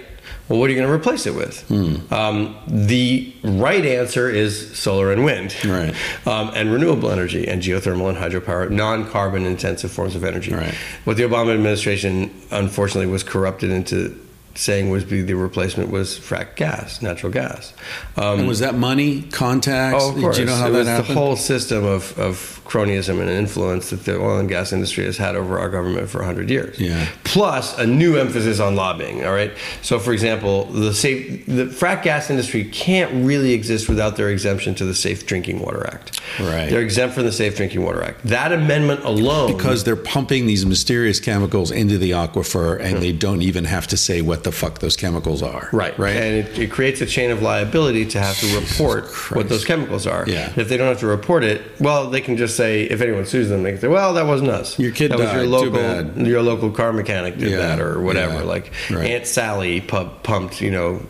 [0.49, 1.71] Well, what are you going to replace it with?
[2.11, 5.95] Um, the right answer is solar and wind, Right.
[6.27, 10.55] Um, and renewable energy and geothermal and hydropower, non-carbon intensive forms of energy.
[10.55, 10.75] Right.
[11.05, 14.19] What the Obama administration unfortunately was corrupted into
[14.55, 17.73] saying was be the replacement was frack gas, natural gas.
[18.17, 20.03] Um, And was that money, contacts?
[20.03, 20.35] Oh, of course.
[20.37, 21.09] Do you know how it that was happened?
[21.11, 25.17] the whole system of, of cronyism and influence that the oil and gas industry has
[25.17, 26.79] had over our government for 100 years.
[26.79, 27.09] Yeah.
[27.25, 29.53] Plus a new emphasis on lobbying, all right?
[29.81, 34.75] So, for example, the safe, the frack gas industry can't really exist without their exemption
[34.77, 36.21] to the Safe Drinking Water Act.
[36.39, 36.69] Right.
[36.69, 38.23] They're exempt from the Safe Drinking Water Act.
[38.25, 39.57] That amendment alone.
[39.57, 43.01] because they're pumping these mysterious chemicals into the aquifer and hmm.
[43.01, 45.71] they don't even have to say what the fuck those chemicals are.
[45.73, 46.17] Right, Right.
[46.17, 50.07] and it, it creates a chain of liability to have to report what those chemicals
[50.07, 50.25] are.
[50.29, 50.53] Yeah.
[50.55, 53.49] If they don't have to report it, well, they can just say if anyone sues
[53.49, 54.79] them, they can say, "Well, that wasn't us.
[54.79, 55.37] Your kid that was died.
[55.37, 57.57] your Too local bad." your local car mechanic did Yeah.
[57.59, 58.35] that, or whatever.
[58.35, 58.43] Yeah.
[58.55, 59.11] Like Right.
[59.13, 61.01] Aunt Sally pu- pumped, you know,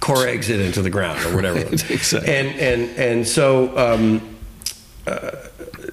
[0.00, 1.58] Corexit into the ground or whatever.
[1.90, 2.32] Exactly.
[2.32, 3.46] And and and so.
[3.76, 4.20] Um,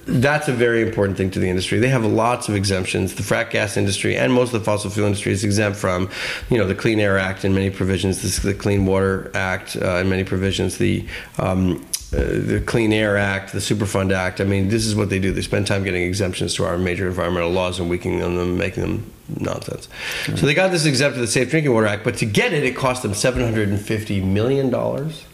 [0.06, 1.78] that's a very important thing to the industry.
[1.78, 3.14] They have lots of exemptions.
[3.14, 6.10] The frack gas industry and most of the fossil fuel industry is exempt from,
[6.50, 9.96] you know, the Clean Air Act and many provisions, this, the Clean Water Act uh,
[9.96, 11.06] in many provisions, the
[11.38, 14.40] um, uh, the Clean Air Act, the Superfund Act.
[14.40, 15.32] I mean, this is what they do.
[15.32, 18.82] They spend time getting exemptions to our major environmental laws and weakening them, and making
[18.82, 19.88] them nonsense.
[20.26, 22.64] So they got this exempt to the Safe Drinking Water Act, but to get it,
[22.64, 25.24] it cost them seven hundred and fifty million dollars.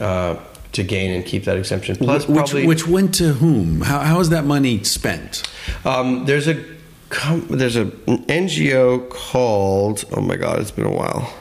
[0.00, 0.36] Uh,
[0.72, 3.80] to gain and keep that exemption, plus which, probably which went to whom?
[3.80, 5.48] How, how is that money spent?
[5.84, 6.64] um, there's a
[7.10, 11.32] com- there's a an NGO called oh my god, it's been a while.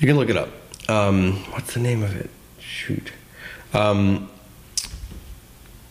[0.00, 0.48] You can look it up.
[0.88, 2.28] Um, what's the name of it?
[2.74, 3.12] Shoot.
[3.72, 4.28] Um,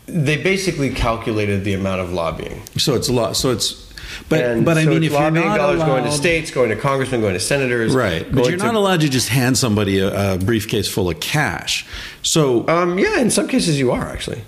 [0.06, 2.62] they basically calculated the amount of lobbying.
[2.78, 3.38] So it's a lot.
[3.38, 3.90] So it's,
[4.28, 6.76] but And but I mean, if you're not dollars allowed, going to states, going to
[6.76, 8.30] congressmen, going to senators, right?
[8.30, 11.86] But you're to- not allowed to just hand somebody a, a briefcase full of cash.
[12.22, 14.42] So Um, yeah, in some cases you are actually.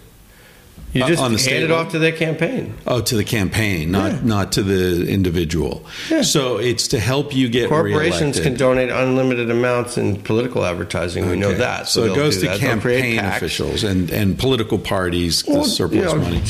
[0.96, 2.74] You Uh, just on the hand state it off to their campaign.
[2.88, 4.18] Oh, to the campaign, not Yeah.
[4.24, 5.86] not to the individual.
[6.10, 6.22] Yeah.
[6.22, 8.44] So it's to help you get Corporations reelected.
[8.44, 11.30] can donate unlimited amounts in political advertising.
[11.30, 11.90] We know that.
[11.90, 12.56] So, it goes to.
[12.58, 16.42] Campaign officials and, and political parties, the Well, surplus you know, money.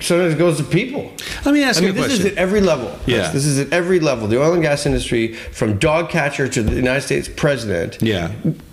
[0.00, 1.12] Sometimes it goes to people.
[1.44, 2.26] Let me ask I you mean, this question.
[2.28, 2.90] is at every level.
[3.06, 3.30] Yeah.
[3.32, 4.28] This is at every level.
[4.28, 8.30] The oil and gas industry, from dog catcher to the United States president, Yeah.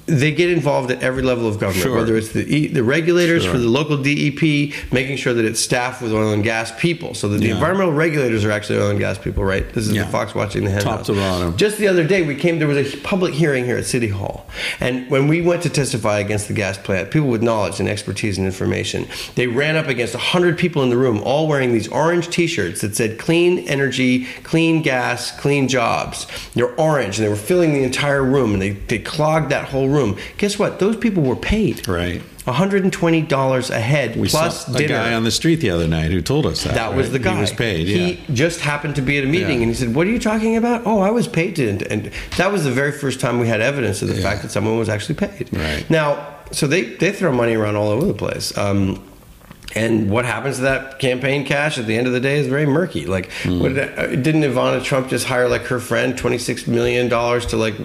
[0.10, 1.84] They get involved at every level of government.
[1.84, 1.96] Sure.
[1.96, 3.54] Whether it's the e, the regulators Sure.
[3.54, 7.28] for the local DEP, making sure that it's staffed with oil and gas people, so
[7.30, 7.54] that the Yeah.
[7.56, 9.44] environmental regulators are actually oil and gas people.
[9.44, 9.72] Right.
[9.74, 10.04] This is Yeah.
[10.06, 11.06] the fox watching the hen Top house.
[11.08, 11.56] to bottom.
[11.58, 12.60] Just the other day, we came.
[12.60, 14.46] There was a public hearing here at City Hall,
[14.80, 18.38] and when we went to testify against the gas plant, people with knowledge and expertise
[18.38, 22.30] and information, they ran up against hundred people in the room, all wearing these orange
[22.30, 27.74] T-shirts that said "Clean Energy, Clean Gas, Clean Jobs." They're orange, and they were filling
[27.74, 29.99] the entire room, and they they clogged that whole room.
[30.38, 30.80] Guess what?
[30.80, 31.88] Those people were paid.
[31.88, 32.22] Right.
[32.46, 34.96] $120 a head We plus saw a dinner.
[34.96, 36.74] guy on the street the other night who told us that.
[36.76, 37.36] That was the guy.
[37.36, 37.88] He was paid.
[37.88, 37.98] Yeah.
[38.08, 39.64] He just happened to be at a meeting, Yeah.
[39.64, 42.12] and he said, "What are you talking about?" Oh, I was paid to, and, and
[42.38, 44.22] that was the very first time we had evidence of the Yeah.
[44.24, 45.50] fact that someone was actually paid.
[45.52, 45.86] Right.
[45.90, 46.18] now,
[46.52, 48.58] so they they throw money around all over the place.
[48.58, 49.02] Um,
[49.76, 52.66] and what happens to that campaign cash at the end of the day is very
[52.66, 53.06] murky.
[53.06, 53.60] Like, Hmm.
[53.60, 57.58] what, uh, didn't Ivana Trump just hire like her friend twenty six million dollars to
[57.58, 57.76] like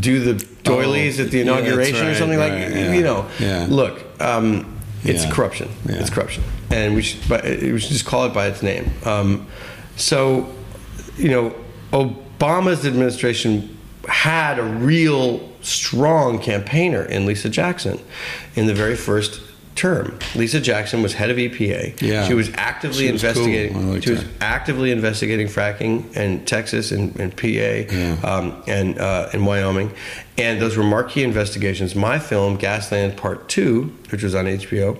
[0.00, 2.74] do the doilies Oh, at the yeah, that's inauguration or something right, like?
[2.74, 3.66] yeah, You know, yeah.
[3.68, 4.02] look.
[4.20, 4.72] Um,
[5.04, 5.30] It's Yeah.
[5.30, 5.68] corruption.
[5.88, 5.96] Yeah.
[6.00, 8.90] It's corruption, and we should, but we should just call it by its name.
[9.04, 9.46] Um,
[9.96, 10.48] so,
[11.16, 11.54] you know,
[11.92, 13.76] Obama's administration
[14.08, 18.00] had a real strong campaigner in Lisa Jackson
[18.56, 19.40] in the very first
[19.76, 20.18] term.
[20.34, 22.00] Lisa Jackson was head of EPA.
[22.00, 22.26] Yeah.
[22.26, 23.76] She was actively She was investigating.
[23.76, 29.28] I liked she was actively investigating fracking in Texas and, and PA um, and uh,
[29.32, 29.92] in Wyoming,
[30.38, 31.94] and those were marquee investigations.
[31.94, 34.98] My film, Gasland Part Two, which was on HBO,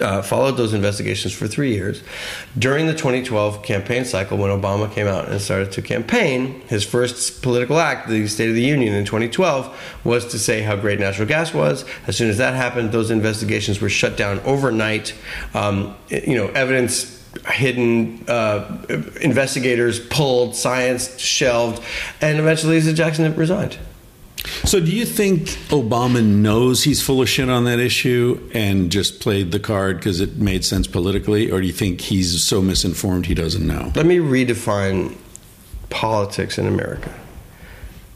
[0.00, 2.02] uh, followed those investigations for three years.
[2.58, 7.42] During the 2012 campaign cycle, when Obama came out and started to campaign, his first
[7.42, 11.26] political act, the State of the Union in 2012, was to say how great natural
[11.28, 11.84] gas was.
[12.06, 15.14] As soon as that happened, those investigations were shut down overnight.
[15.54, 17.16] Um, you know, evidence
[17.48, 18.82] hidden, uh,
[19.20, 21.82] investigators pulled, science shelved,
[22.20, 23.78] and eventually Lisa Jackson resigned.
[24.64, 29.20] So, do you think Obama knows he's full of shit on that issue and just
[29.20, 33.26] played the card because it made sense politically, or do you think he's so misinformed
[33.26, 33.92] he doesn't know?
[33.94, 35.16] Let me redefine
[35.90, 37.12] politics in America.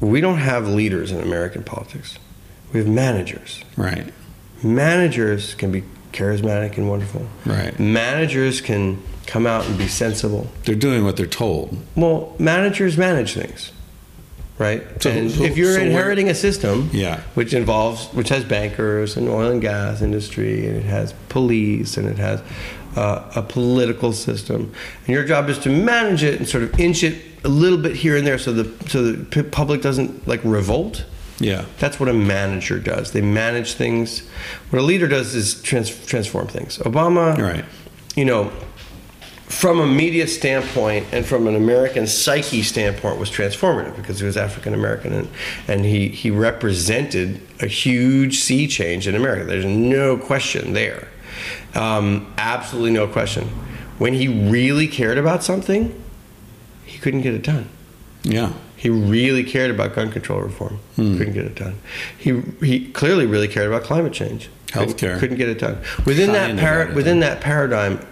[0.01, 2.19] We don't have leaders in American politics.
[2.73, 3.63] We have managers.
[3.77, 4.13] Right.
[4.63, 7.27] Managers can be charismatic and wonderful.
[7.45, 7.79] Right.
[7.79, 10.49] Managers can come out and be sensible.
[10.65, 11.77] They're doing what they're told.
[11.97, 13.73] Well, managers manage things,
[14.61, 14.83] right?
[15.03, 17.21] So- and if you're so inheriting a system, Yeah.
[17.35, 22.07] which involves, which has bankers and oil and gas industry, and it has police, and
[22.07, 22.41] it has
[22.97, 24.73] uh, a political system,
[25.07, 27.95] and your job is to manage it and sort of inch it a little bit
[27.95, 31.05] here and there, so the so the p- public doesn't like revolt.
[31.39, 31.65] Yeah.
[31.79, 33.13] That's what a manager does.
[33.13, 34.23] They manage things.
[34.71, 36.79] What a leader does is trans- transform things.
[36.79, 37.65] Obama, Right.
[38.17, 38.51] you know,
[39.51, 44.37] from a media standpoint and from an American psyche standpoint, was transformative because he was
[44.37, 45.29] African American and,
[45.67, 49.45] and he, he represented a huge sea change in America.
[49.45, 51.09] There's no question there.
[51.75, 53.49] Um, absolutely no question.
[53.99, 56.01] When he really cared about something,
[56.85, 57.69] he couldn't get it done.
[58.23, 58.53] Yeah.
[58.77, 60.79] He really cared about gun control reform.
[60.97, 61.19] Hmm.
[61.19, 61.79] Couldn't get it done.
[62.17, 64.49] He he clearly really cared about climate change.
[64.69, 65.19] Couldn't- Healthcare.
[65.19, 65.79] Couldn't get it done.
[66.07, 67.29] Within that par- within done.
[67.35, 68.07] that paradigm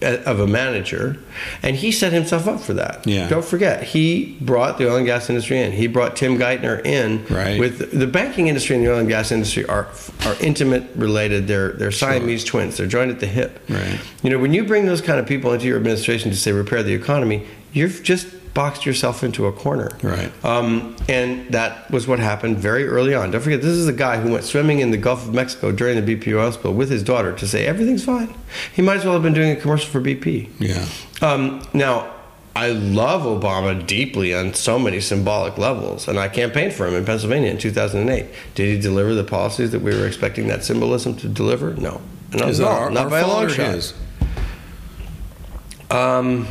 [0.00, 1.16] of a manager,
[1.62, 3.06] and he set himself up for that.
[3.06, 3.28] Yeah.
[3.28, 5.72] Don't forget, he brought the oil and gas industry in.
[5.72, 7.24] He brought Tim Geithner in.
[7.26, 7.58] Right.
[7.58, 9.88] With the banking industry and the oil and gas industry are
[10.24, 11.48] are intimate related.
[11.48, 12.76] They're they're Siamese twins.
[12.76, 13.60] They're joined at the hip.
[13.68, 14.00] Right.
[14.22, 16.82] You know, when you bring those kind of people into your administration to say repair
[16.82, 19.90] the economy, you've just boxed yourself into a corner.
[20.02, 20.32] Right.
[20.44, 23.30] Um, and that was what happened very early on.
[23.30, 26.02] Don't forget, this is a guy who went swimming in the Gulf of Mexico during
[26.04, 28.34] the BP oil spill with his daughter to say everything's fine.
[28.74, 30.48] He might as well have been doing a commercial for BP.
[30.58, 30.86] Yeah.
[31.20, 32.12] Um, now,
[32.56, 37.04] I love Obama deeply on so many symbolic levels, and I campaigned for him in
[37.04, 38.26] Pennsylvania in 2008.
[38.56, 41.74] Did he deliver the policies that we were expecting that symbolism to deliver?
[41.74, 42.00] No.
[42.32, 43.94] Not, Is at it our, Not our by a long shot.
[45.90, 46.48] Um,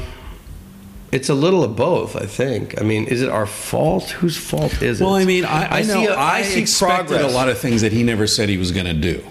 [1.12, 2.80] it's a little of both, I think.
[2.80, 4.10] I mean, is it our fault?
[4.12, 5.04] Whose fault is it?
[5.04, 7.32] Well, I mean, I, I, know see, a- I, see expected progress.
[7.32, 9.24] a lot of things that he never said he was going to do.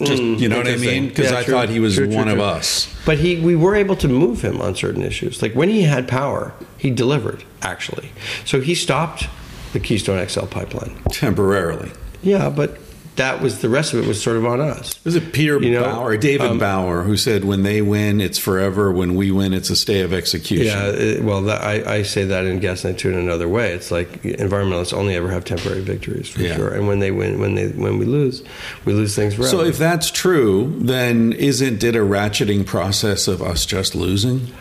[0.00, 1.08] Just mm, you know what I mean?
[1.08, 1.54] Because Yeah, I true.
[1.54, 2.92] thought he was True, true, one of us.
[3.06, 5.40] But he, we were able to move him on certain issues.
[5.40, 7.44] Like when he had power, he delivered.
[7.62, 8.10] Actually,
[8.44, 9.28] so he stopped
[9.72, 10.96] the Keystone XL pipeline.
[11.10, 11.92] temporarily.
[12.22, 12.76] Yeah, but
[13.16, 14.98] that was the rest of it was sort of on us.
[15.04, 18.38] Was it Peter You know, Brower, David um, Brower, who said, "When they win, it's
[18.38, 18.90] forever.
[18.90, 22.24] When we win, it's a stay of execution." Yeah, it, well, that, I, I say
[22.24, 23.72] that in Gasland too in another way.
[23.72, 26.56] It's like environmentalists only ever have temporary victories for Yeah.
[26.56, 28.42] sure, and when they win, when they when we lose,
[28.84, 29.50] we lose things forever.
[29.50, 34.52] So if that's true, then isn't it a ratcheting process of us just losing?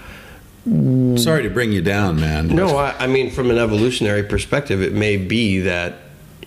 [1.17, 2.47] Sorry to bring you down, man.
[2.47, 5.95] No, I, I mean, from an evolutionary perspective, it may be that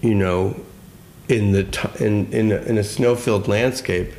[0.00, 0.58] you know,
[1.28, 4.12] in the t- in in a, in a snow-filled landscape,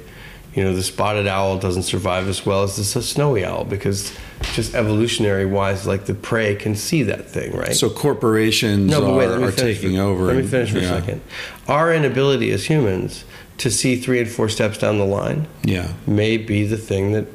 [0.53, 4.11] you know, the spotted owl doesn't survive as well as the snowy owl because
[4.53, 7.73] just evolutionary wise, like the prey can see that thing, right?
[7.73, 10.25] So corporations no, but wait, are, are taking for, over.
[10.25, 10.95] Let me and- finish for yeah.
[10.95, 11.21] a second.
[11.67, 13.23] Our inability as humans
[13.59, 15.93] to see three and four steps down the line Yeah.
[16.05, 17.25] may be the thing that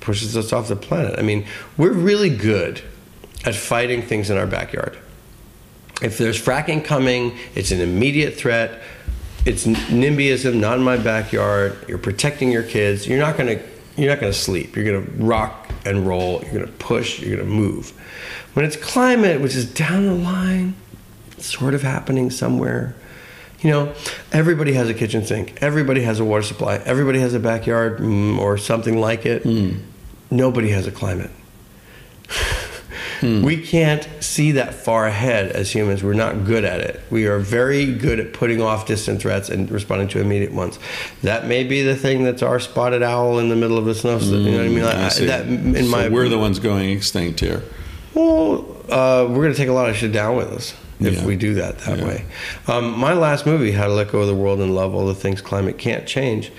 [0.00, 1.18] pushes us off the planet.
[1.18, 1.44] I mean,
[1.76, 2.80] we're really good
[3.44, 4.96] at fighting things in our backyard.
[6.02, 8.80] If there's fracking coming, it's an immediate threat.
[9.46, 11.78] It's NIMBYism, not in my backyard.
[11.86, 13.06] You're protecting your kids.
[13.06, 13.60] You're not gonna
[13.96, 14.74] you're not gonna sleep.
[14.74, 16.42] You're gonna rock and roll.
[16.42, 17.20] You're gonna push.
[17.20, 17.90] You're gonna move.
[18.54, 20.74] When it's climate, which is down the line,
[21.38, 22.96] sort of happening somewhere.
[23.60, 23.94] You know,
[24.32, 25.62] everybody has a kitchen sink.
[25.62, 26.78] Everybody has a water supply.
[26.84, 29.44] Everybody has a backyard mm, or something like it.
[30.28, 31.30] Nobody has a climate.
[33.22, 36.02] We can't see that far ahead as humans.
[36.02, 37.00] We're not good at it.
[37.10, 40.78] We are very good at putting off distant threats and responding to immediate ones.
[41.22, 44.42] That may be the thing that's our spotted owl in the middle of a snowstorm.
[44.42, 44.82] you know what I mean?
[44.84, 47.62] Like, I that in so my we're the ones going extinct here.
[48.14, 51.24] well, uh, we're going to take a lot of shit down with us if Yeah.
[51.26, 52.06] we do that that Yeah.
[52.06, 52.24] way.
[52.68, 55.14] Um, my last movie, How to Let Go of the World and Love All the
[55.14, 56.50] Things Climate Can't Change,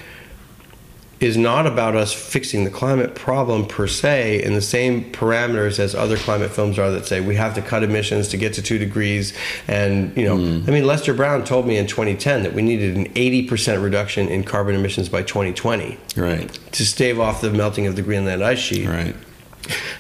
[1.20, 5.95] is not about us fixing the climate problem per se in the same parameters as
[5.95, 8.78] other climate films are that say we have to cut emissions to get to two
[8.78, 9.34] degrees.
[9.68, 10.68] And, you know, mm.
[10.68, 14.43] I mean, Lester Brown told me in 2010 that we needed an 80% reduction in
[14.43, 16.51] carbon emissions by 2020 Right.
[16.74, 18.88] to stave off the melting of the Greenland ice sheet.
[18.88, 19.15] Right.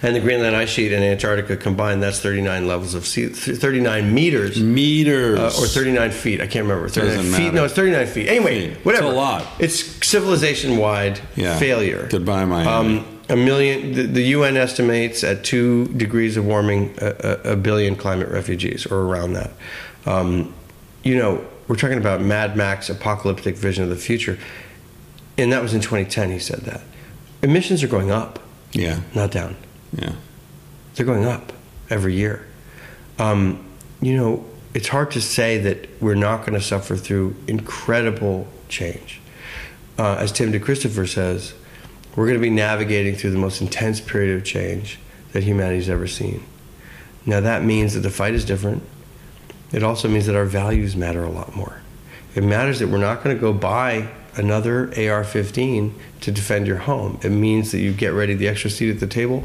[0.01, 4.61] And the Greenland ice sheet and Antarctica combined, that's 39 levels of sea, 39 meters.
[4.61, 5.39] Meters.
[5.39, 6.39] Uh, or 39 feet.
[6.41, 6.87] I can't remember.
[6.87, 7.41] 39 Doesn't feet.
[7.45, 7.55] matter.
[7.55, 8.27] No, it's 39 feet.
[8.27, 8.85] Anyway, Feet.
[8.85, 9.05] whatever.
[9.07, 9.47] It's a lot.
[9.59, 11.57] It's civilization wide Yeah.
[11.57, 12.07] failure.
[12.09, 12.99] Goodbye, Miami.
[12.99, 13.93] Um, a million.
[13.93, 18.85] The, the UN estimates at two degrees of warming, a, a, a billion climate refugees,
[18.85, 19.51] or around that.
[20.05, 20.53] Um,
[21.03, 24.37] you know, we're talking about Mad Max apocalyptic vision of the future,
[25.37, 26.31] and that was in 2010.
[26.31, 26.81] He said that
[27.41, 28.39] emissions are going up,
[28.73, 29.01] Yeah.
[29.15, 29.55] not down.
[29.93, 30.13] Yeah.
[30.95, 31.53] They're going up
[31.89, 32.45] every year.
[33.19, 33.65] Um,
[34.01, 39.21] you know, it's hard to say that we're not going to suffer through incredible change.
[39.97, 41.53] Uh, as Tim DeChristopher says,
[42.15, 44.99] we're going to be navigating through the most intense period of change
[45.33, 46.43] that humanity's ever seen.
[47.25, 48.83] Now, that means that the fight is different.
[49.71, 51.81] It also means that our values matter a lot more.
[52.35, 56.77] It matters that we're not going to go buy another AR 15 to defend your
[56.77, 57.19] home.
[57.23, 59.43] It means that you get ready the extra seat at the table,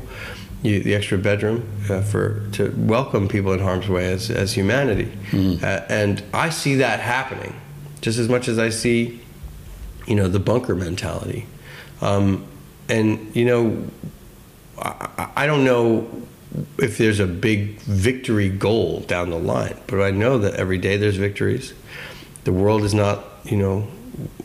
[0.62, 5.10] you, the extra bedroom uh, for to welcome people in harm's way as, as humanity.
[5.32, 7.54] Uh, and I see that happening
[8.00, 9.20] just as much as I see,
[10.06, 11.46] you know, the bunker mentality.
[12.00, 12.44] Um,
[12.88, 13.84] and, you know,
[14.78, 16.06] I- I don't know
[16.78, 20.96] if there's a big victory goal down the line, but I know that every day
[20.98, 21.72] there's victories.
[22.44, 23.86] The world is not, you know,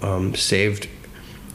[0.01, 0.88] um, saved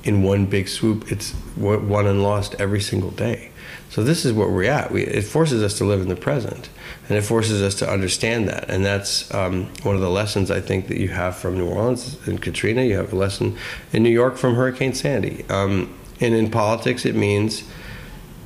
[0.04, 1.10] in one big swoop.
[1.10, 3.50] It's won and lost every single day.
[3.88, 4.90] So this is where we're at.
[4.90, 6.70] We, it forces us to live in the present,
[7.08, 8.70] and it forces us to understand that.
[8.70, 12.16] And that's um, one of the lessons I think that you have from New Orleans
[12.26, 12.82] and Katrina.
[12.82, 13.56] You have a lesson
[13.92, 15.44] in New York from Hurricane Sandy.
[15.50, 17.64] Um, and in politics, it means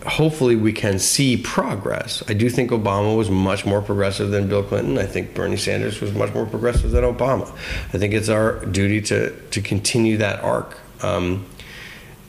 [0.06, 2.22] hopefully we can see progress.
[2.28, 4.98] I do think Obama was much more progressive than Bill Clinton.
[4.98, 7.48] I think Bernie Sanders was much more progressive than Obama.
[7.92, 10.78] I think it's our duty to to continue that arc.
[11.02, 11.44] Um,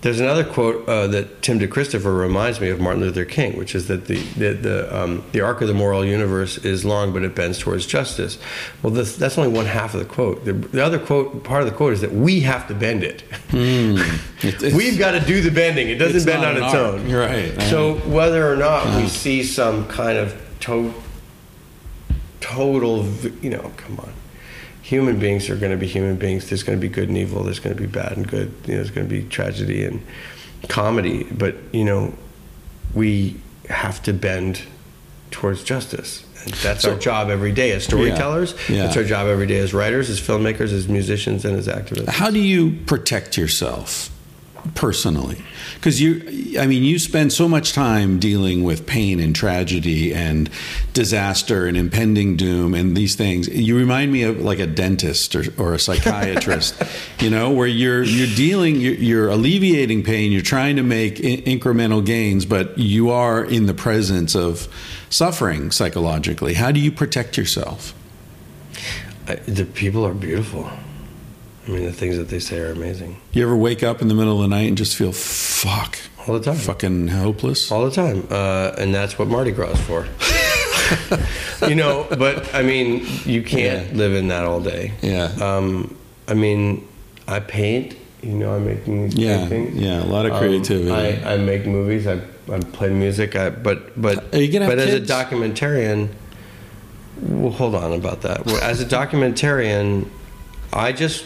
[0.02, 3.88] there's another quote uh, that Tim DeChristopher reminds me of Martin Luther King, which is
[3.88, 7.34] that the the the, um, the arc of the moral universe is long, but it
[7.34, 8.38] bends towards justice.
[8.84, 10.46] Well, this, that's only one half of the quote.
[10.46, 13.24] The, the other quote, part of the quote, is that we have to bend it.
[14.44, 15.90] It- it's- We've got to do the bending.
[15.90, 16.76] It doesn't bend on its art.
[16.76, 17.10] own.
[17.10, 17.60] You're right.
[17.64, 20.94] So whether or not we see some kind of to-
[22.40, 23.04] total,
[23.42, 24.14] you know, come on.
[24.88, 26.48] Human beings are going to be human beings.
[26.48, 27.44] There's going to be good and evil.
[27.44, 28.54] There's going to be bad and good.
[28.66, 30.02] You know, there's going to be tragedy and
[30.70, 31.26] comedy.
[31.30, 32.14] But you know,
[32.94, 33.36] we
[33.70, 34.62] have to bend
[35.30, 36.24] towards justice.
[36.46, 38.56] And that's So- our job every day as storytellers.
[38.70, 38.84] Yeah.
[38.84, 42.08] That's our job every day as writers, as filmmakers, as musicians, and as activists.
[42.08, 44.10] How do you protect yourself
[44.76, 45.42] personally?
[45.76, 50.50] Because you, I mean, you spend so much time dealing with pain and tragedy and
[50.94, 53.48] disaster and impending doom and these things.
[53.48, 56.82] You remind me of like a dentist or, or a psychiatrist,
[57.20, 61.42] you know, where you're you're dealing, you're, you're alleviating pain, you're trying to make I-
[61.46, 64.68] incremental gains, but you are in the presence of
[65.10, 66.56] suffering psychologically.
[66.56, 67.94] How do you protect yourself?
[69.28, 70.70] I, the people are beautiful.
[71.68, 74.14] I mean, the things that they say are amazing You ever wake up in the
[74.14, 76.56] middle of the night and just feel fuck, all the time.
[76.56, 77.72] fucking hopeless?
[77.72, 80.08] all the time, uh, and that's what Mardi Gras is for.
[81.68, 84.94] you know, but I mean, you can't live in that all day.
[85.02, 85.26] Yeah.
[85.42, 85.98] Um,
[86.28, 86.88] I mean,
[87.28, 87.96] I paint.
[88.22, 89.20] You know, I make music.
[89.20, 90.92] Yeah, yeah, a lot of creativity.
[90.92, 92.08] I, I make movies.
[92.08, 92.20] I,
[92.52, 93.36] I play music.
[93.36, 96.10] I, but but Are you gonna have but as a documentarian,
[97.22, 98.50] well, hold on about that.
[98.64, 100.10] As a documentarian,
[100.74, 101.26] I just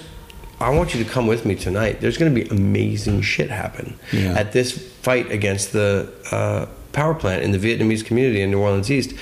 [0.61, 2.01] I want you to come with me tonight.
[2.01, 4.33] There's going to be amazing shit happen Yeah.
[4.37, 8.91] at this fight against the uh, power plant in the Vietnamese community in New Orleans
[8.91, 9.13] East.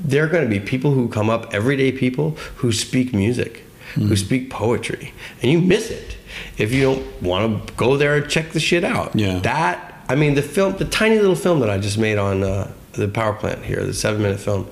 [0.00, 3.62] There are going to be people who come up, everyday people who speak music,
[3.94, 4.08] Hmm.
[4.08, 6.16] who speak poetry, and you miss it
[6.58, 9.16] if you don't want to go there and check the shit out.
[9.16, 9.38] Yeah.
[9.38, 12.70] That I mean, the film, the tiny little film that I just made on uh,
[12.92, 14.66] the power plant here, the seven minute film.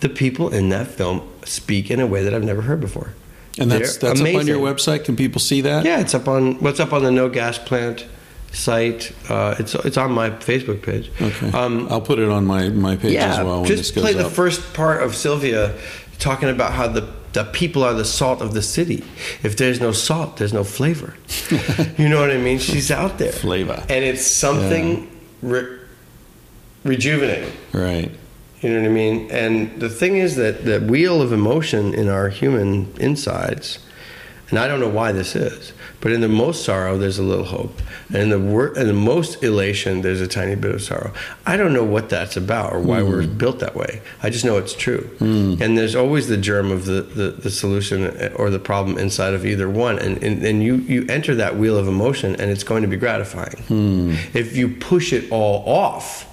[0.00, 3.14] The people in that film speak in a way that I've never heard before.
[3.58, 5.04] And that's They're that's up on your website.
[5.04, 5.84] Can people see that?
[5.84, 8.06] Yeah, it's up on what's up on the No Gas Plant
[8.52, 9.12] site.
[9.28, 11.10] Uh, it's it's on my Facebook page.
[11.20, 11.50] Okay.
[11.52, 14.26] Um, I'll put it on my, my page yeah, as well when just play the
[14.26, 14.32] up.
[14.32, 15.74] first part of Sylvia
[16.18, 19.04] talking about how the the people are the salt of the city.
[19.42, 21.14] If there's no salt, there's no flavor.
[21.98, 22.58] you know what I mean?
[22.58, 23.32] She's out there.
[23.32, 23.84] Flavor.
[23.88, 25.10] And it's something
[25.42, 25.78] re-
[26.84, 27.52] rejuvenating.
[27.72, 28.10] right.
[28.60, 29.30] You know what I mean?
[29.30, 33.78] And the thing is that the wheel of emotion in our human insides,
[34.50, 37.44] and I don't know why this is, but in the most sorrow, there's a little
[37.44, 37.80] hope.
[38.08, 41.12] And in the, wor- in the most elation, there's a tiny bit of sorrow.
[41.44, 43.36] I don't know what that's about or why we're hmm.
[43.36, 44.00] built that way.
[44.22, 45.02] I just know it's true.
[45.18, 45.56] Hmm.
[45.60, 49.34] And there's always the germ of the, the, the solution eh, or the problem inside
[49.34, 49.98] of either one.
[49.98, 52.96] And, and, and you, you enter that wheel of emotion, and it's going to be
[52.96, 53.62] gratifying.
[53.66, 54.14] Hmm.
[54.34, 56.26] If you push it all off,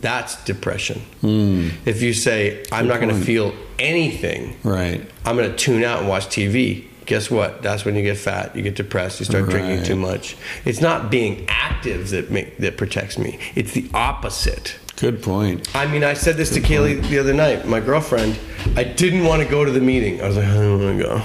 [0.00, 1.00] that's depression.
[1.20, 1.68] Hmm.
[1.84, 5.08] If you say, I'm not going to feel anything, Right.
[5.24, 7.62] I'm going to tune out and watch TV, guess what?
[7.62, 10.36] That's when you get fat, you get depressed, you start drinking too much.
[10.64, 13.38] It's not being active that make, that protects me.
[13.54, 14.78] It's the opposite.
[14.96, 15.74] Good point.
[15.76, 18.38] I mean, I said this to Kaylee the other night, my girlfriend.
[18.76, 20.20] I didn't want to go to the meeting.
[20.20, 21.22] I was like, I don't want to go.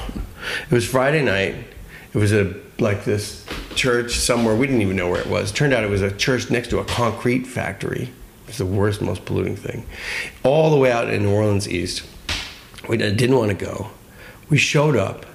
[0.70, 1.56] It was Friday night.
[2.14, 3.46] It was a like this
[3.76, 4.56] church somewhere.
[4.56, 5.52] We didn't even know where it was.
[5.52, 8.12] Turned out it was a church next to a concrete factory.
[8.54, 9.84] It's the worst, most polluting thing.
[10.44, 12.04] All the way out in New Orleans East.
[12.88, 13.90] We didn't want to go.
[14.48, 15.26] We showed up,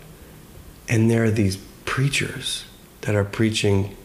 [0.89, 2.65] and there are these preachers
[3.01, 3.97] that are preaching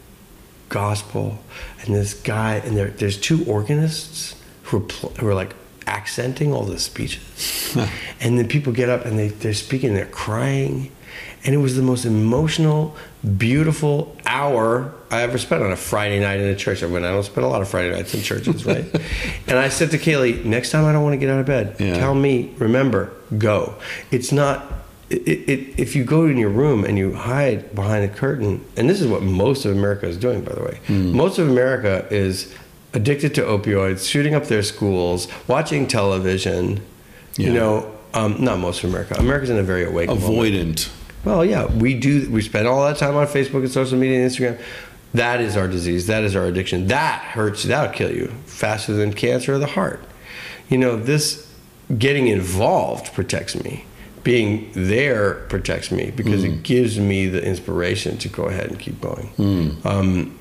[0.70, 1.43] gospel,
[1.82, 4.34] and this guy, and there, there's two organists
[4.64, 5.53] who are, pl- who are like
[5.86, 7.78] accenting all the speeches,
[8.20, 10.91] and then people get up and they they're speaking, they're crying,
[11.45, 12.95] and it was the most emotional,
[13.38, 16.84] beautiful hour I ever spent on a Friday night in a church.
[16.84, 18.86] I mean, I don't spend a lot of Friday nights in churches, right?
[19.48, 21.76] and I said to Kaylee, next time I don't want to get out of bed,
[21.80, 21.98] Yeah.
[21.98, 23.76] tell me, remember, go.
[24.12, 24.66] It's not.
[25.10, 28.90] It, it, if you go in your room and you hide behind a curtain, and
[28.90, 32.52] this is what most of America is doing, by the way, most of America is
[32.94, 36.82] addicted to opioids, shooting up their schools, watching television.
[37.38, 39.16] You know, um, not most of America.
[39.20, 40.90] America's in a very awake moment.
[41.24, 42.30] Well, yeah, we do.
[42.30, 44.62] We spend all that time on Facebook and social media and Instagram.
[45.14, 46.08] That is our disease.
[46.08, 46.88] That is our addiction.
[46.88, 47.64] That hurts.
[47.64, 50.04] That'll kill you faster than cancer of the heart.
[50.70, 51.52] You know, this
[51.98, 53.86] getting involved protects me.
[54.24, 56.62] Being there protects me because it hmm.
[56.62, 59.28] gives me the inspiration to go ahead and keep going.
[59.28, 59.88] Hmm.
[59.88, 60.40] Um,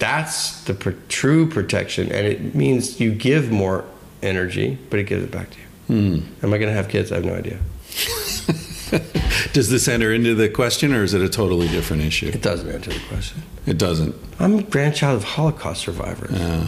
[0.00, 3.84] that's the pr- true protection, and it means you give more
[4.20, 5.64] energy, but it gives it back to you.
[5.86, 6.44] Hmm.
[6.44, 7.12] Am I going to have kids?
[7.12, 7.60] I have no idea.
[9.52, 12.26] Does this enter into the question, or is it a totally different issue?
[12.28, 13.42] It doesn't answer the question.
[13.66, 14.14] It doesn't.
[14.38, 16.32] I'm a grandchild of Holocaust survivors.
[16.38, 16.66] Uh,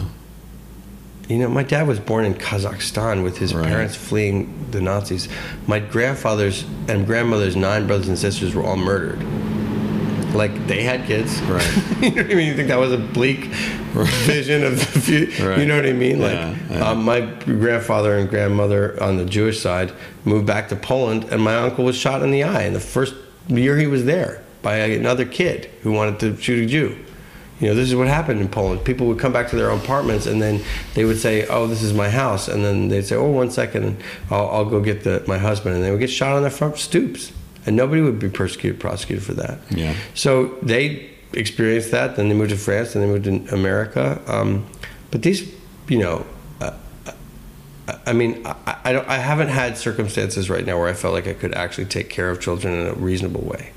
[1.29, 3.65] You know, my dad was born in Kazakhstan with his Right.
[3.65, 5.29] parents fleeing the Nazis.
[5.67, 9.19] My grandfather's and grandmother's nine brothers and sisters were all murdered.
[10.33, 11.63] Like they had kids, Right.
[12.01, 12.47] you know what I mean?
[12.47, 13.45] You think that was a bleak
[14.25, 15.49] vision of the future?
[15.49, 15.59] Right.
[15.59, 16.19] You know what I mean?
[16.19, 16.89] Like Yeah, yeah.
[16.89, 19.93] Um, my grandfather and grandmother on the Jewish side
[20.25, 23.13] moved back to Poland, and my uncle was shot in the eye in the first
[23.47, 26.97] year he was there by another kid who wanted to shoot a Jew.
[27.59, 28.83] You know, this is what happened in Poland.
[28.83, 30.61] People would come back to their apartments and then
[30.95, 33.97] they would say, "Oh, this is my house," and then they'd say, "Oh, one second,
[34.31, 36.77] I'll, I'll go get the, my husband," and they would get shot on their front
[36.77, 37.31] stoops,
[37.65, 39.59] and nobody would be persecuted, prosecuted for that.
[39.69, 39.95] Yeah.
[40.13, 42.15] So they experienced that.
[42.15, 42.93] Then they moved to France.
[42.93, 44.21] Then they moved to America.
[44.27, 44.65] Um,
[45.11, 45.51] but these,
[45.87, 46.25] you know,
[46.61, 46.71] uh,
[47.87, 51.13] I- I mean, I, I, don't, I haven't had circumstances right now where I felt
[51.13, 53.71] like I could actually take care of children in a reasonable way.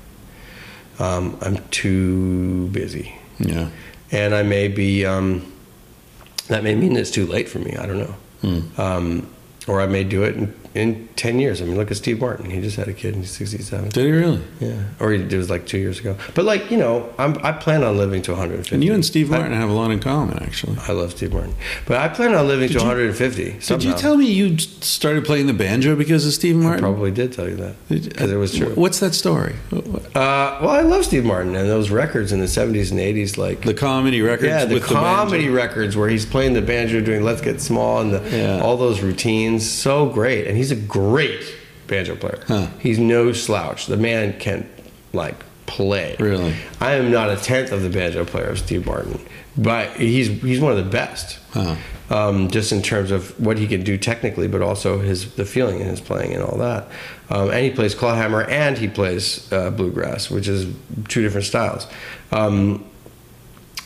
[0.99, 3.69] Um, I'm too busy yeah.
[4.11, 5.45] and I may be um,
[6.47, 7.75] that may mean it's too late for me.
[7.75, 9.29] I don't know, um,
[9.67, 11.61] or I may do it in, in ten years.
[11.61, 13.89] I mean, look at Steve Martin; he just had a kid, and he's sixty-seven.
[13.89, 14.41] Did he really?
[14.59, 16.15] Yeah, or he, it was like two years ago.
[16.35, 18.75] But like you know, I'm, I plan on living to 150.
[18.75, 20.77] And you and Steve I- Martin have a lot in common, actually.
[20.87, 21.55] I, love Steve Martin,
[21.85, 23.57] but I plan on living to you- 150.
[23.59, 26.81] Did you tell me you started playing the banjo because of Steve I Martin?
[26.81, 28.69] probably did tell you that because it was true.
[28.75, 29.55] What's that story?
[29.73, 33.61] Uh, well, I love Steve Martin and those records in the 70s and 80s, like
[33.61, 37.41] The comedy records yeah, the comedy the records where he's playing the banjo, doing "Let's
[37.41, 38.61] Get Small" and the, Yeah.
[38.61, 39.69] all those routines.
[39.69, 41.55] So great, and he's a great
[41.87, 42.43] banjo player.
[42.47, 42.67] Huh.
[42.79, 43.87] He's no slouch.
[43.87, 44.69] The man can
[45.13, 46.15] like play.
[46.19, 46.55] Really?
[46.79, 49.19] I am not a tenth of the banjo player of Steve Martin,
[49.57, 51.39] but he's he's one of the best.
[51.51, 51.75] Huh.
[52.09, 55.81] Um, just in terms of what he can do technically, but also his the feeling
[55.81, 56.87] in his playing and all that.
[57.29, 60.73] Um, and he plays clawhammer and he plays uh, bluegrass, which is
[61.09, 61.85] two different styles.
[62.31, 62.85] Um,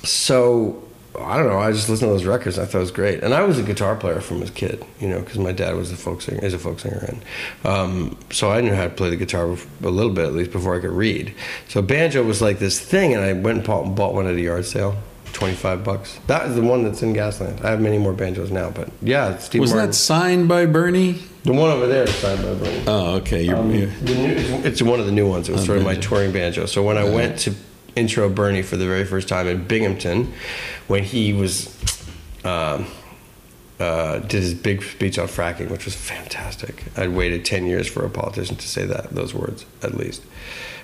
[0.03, 0.83] so
[1.23, 1.59] I don't know.
[1.59, 2.57] I just listened to those records.
[2.59, 5.07] I thought it was great, and I was a guitar player from a kid, you
[5.07, 7.25] know, because my dad was a folk singer, is a folk singer, and
[7.65, 10.75] um, so I knew how to play the guitar a little bit at least before
[10.75, 11.33] I could read.
[11.67, 14.41] So banjo was like this thing, and I went and bought, bought one at a
[14.41, 14.95] yard sale.
[15.33, 16.19] twenty five bucks.
[16.27, 17.63] That is the one that's in Gasland.
[17.63, 19.89] I have many more banjos now, but yeah, Steve Was Martin.
[19.91, 21.21] that signed by Bernie?
[21.43, 22.83] the one over there is signed by Bernie.
[22.85, 23.49] Oh, okay.
[23.49, 25.49] Um, new, it's, one of the new ones.
[25.49, 26.65] It was Oh, sort of my touring banjo.
[26.67, 27.55] So when I went to
[27.95, 30.33] intro Bernie for the very first time in Binghamton,
[30.87, 31.77] when he was
[32.43, 32.87] um,
[33.79, 36.83] uh, did his big speech on fracking, which was fantastic.
[36.97, 40.23] I'd waited ten years for a politician to say that those words at least,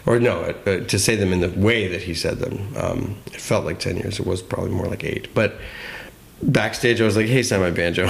[0.05, 2.73] or no, uh, to say them in the way that he said them.
[2.75, 4.19] Um, it felt like ten years.
[4.19, 5.55] It was probably more like eight, but.
[6.39, 8.07] Backstage, I was like, "Hey, sign my banjo."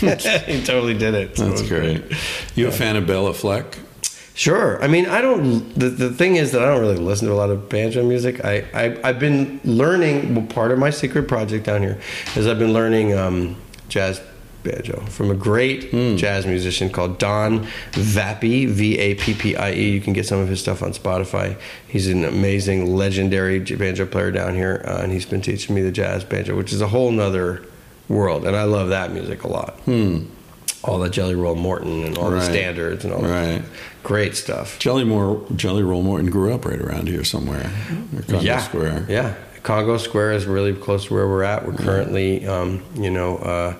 [0.00, 1.36] he totally did it.
[1.36, 2.02] So that's was great.
[2.56, 3.78] You a fan of Béla Fleck?
[4.36, 4.82] Sure.
[4.82, 5.72] I mean, I don't.
[5.78, 8.44] The, the thing is that I don't really listen to a lot of banjo music.
[8.44, 10.34] I, I I've been learning.
[10.34, 12.00] Well, part of my secret project down here
[12.34, 13.54] is I've been learning um,
[13.88, 14.20] jazz
[14.64, 18.66] banjo from a great jazz musician called Don Vappie.
[18.66, 19.90] V A P P I E.
[19.90, 21.56] You can get some of his stuff on Spotify.
[21.86, 25.92] He's an amazing, legendary banjo player down here, uh, and he's been teaching me the
[25.92, 27.62] jazz banjo, which is a whole nother
[28.08, 29.78] world, and I love that music a lot.
[30.82, 33.62] All the Jelly Roll Morton and all the standards and all Right.
[33.62, 33.62] that
[34.04, 34.78] great stuff.
[34.78, 37.72] Jelly Moore, Jelly Roll Morton grew up right around here somewhere.
[38.28, 39.06] Congo yeah, Square.
[39.08, 39.34] Yeah,
[39.64, 41.66] Congo Square is really close to where we're at.
[41.66, 43.74] We're currently, um, you know, uh,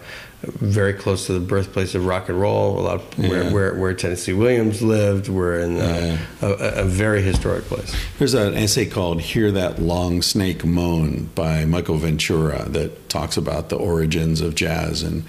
[0.46, 2.78] very close to the birthplace of rock and roll.
[2.78, 3.52] A lot of where, Yeah.
[3.52, 5.28] where, where Tennessee Williams lived.
[5.28, 7.94] We're in uh, a, a, a very historic place.
[8.18, 13.68] There's an essay called Hear That Long Snake Moan by Michael Ventura that talks about
[13.70, 15.24] the origins of jazz and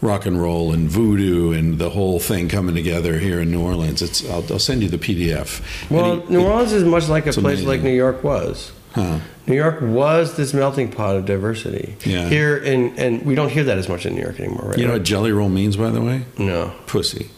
[0.00, 4.00] rock and roll and voodoo and the whole thing coming together here in New Orleans.
[4.02, 5.60] It's I'll, I'll send you the PDF.
[5.90, 7.82] Well, he- New Orleans is much like a it's place like.
[7.82, 8.72] New York was.
[8.92, 9.18] Huh.
[9.46, 11.96] New York was this melting pot of diversity.
[12.04, 12.28] Yeah.
[12.28, 14.78] Here, in, and we don't hear that as much in New York anymore, right?
[14.78, 16.24] You know what Jelly Roll means, by the way?
[16.38, 16.72] No.
[16.86, 17.30] Pussy.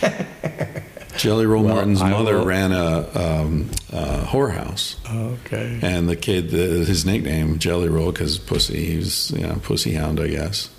[1.16, 4.96] Jelly Roll Well, Morton's I mother will- ran a, um, a whorehouse.
[5.44, 5.78] Okay.
[5.80, 9.92] And the kid, the, his nickname Jelly Roll, because pussy, he was you know pussy
[9.94, 10.70] hound, I guess.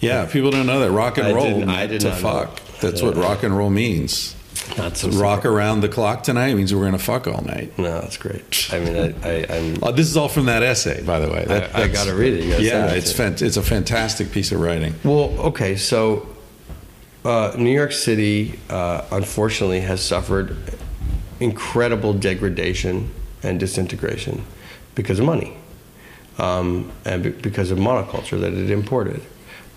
[0.00, 2.56] Yeah, people don't know that rock and I roll didn't- I did to know fuck.
[2.56, 2.80] that.
[2.80, 4.34] That's what rock and roll means.
[4.76, 7.76] Not so Rock around the clock tonight means we're gonna fuck all night.
[7.78, 8.68] No, that's great.
[8.70, 9.78] I mean, I, I, I'm.
[9.82, 11.44] Oh, this is all from that essay, by the way.
[11.46, 12.60] That, I- I gotta read it.
[12.60, 14.94] Yeah, it it's fant- it's a fantastic piece of writing.
[15.04, 16.26] Well, okay, so
[17.24, 20.56] uh, New York City, uh, unfortunately, has suffered
[21.40, 23.10] incredible degradation
[23.42, 24.44] and disintegration
[24.94, 25.56] because of money
[26.38, 29.22] um, and be- because of monoculture that it imported.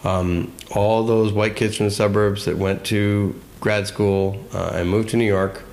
[0.04, 4.90] Um, all those white kids from the suburbs that went to grad school uh, and
[4.90, 5.64] moved to New York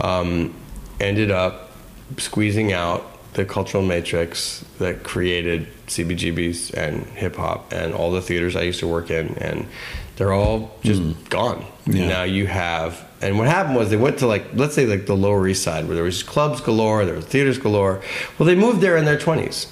[0.00, 0.54] um,
[1.00, 1.70] ended up
[2.18, 8.56] squeezing out the cultural matrix that created CBGBs and hip hop and all the theaters
[8.56, 9.68] I used to work in, and
[10.16, 11.66] they're all just gone.
[11.84, 12.08] Yeah.
[12.08, 15.14] Now you have, and what happened was they went to like, let's say like the
[15.14, 18.00] Lower East Side, where there was clubs galore, there were theaters galore.
[18.38, 19.66] Well, they moved there in their twenties.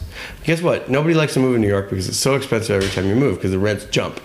[0.45, 0.91] Guess what?
[0.91, 3.37] Nobody likes to move in New York because it's so expensive every time you move
[3.37, 4.21] because the rents jump.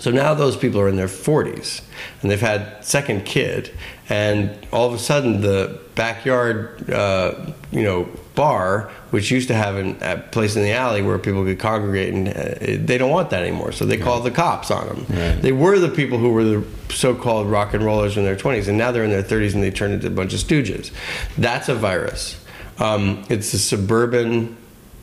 [0.00, 1.82] So now those people are in their 40s
[2.22, 3.70] and they've had second kid,
[4.08, 8.08] and all of a sudden the backyard, uh, you know,
[8.38, 12.14] bar, which used to have an, a place in the alley where people could congregate,
[12.14, 13.72] and uh, they don't want that anymore.
[13.72, 15.06] So they call the cops on them.
[15.08, 15.42] Right.
[15.42, 18.78] They were the people who were the so-called rock and rollers in their 20s, and
[18.78, 20.92] now they're in their 30s and they turn into a bunch of stooges.
[21.36, 22.40] That's a virus.
[22.78, 24.56] Um, it's a suburban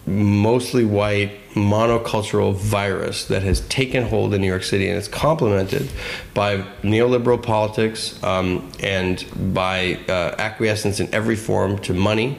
[0.07, 5.89] mostly white monocultural virus that has taken hold in New York City and it's complemented
[6.33, 12.37] by neoliberal politics um, and by uh, acquiescence in every form to money.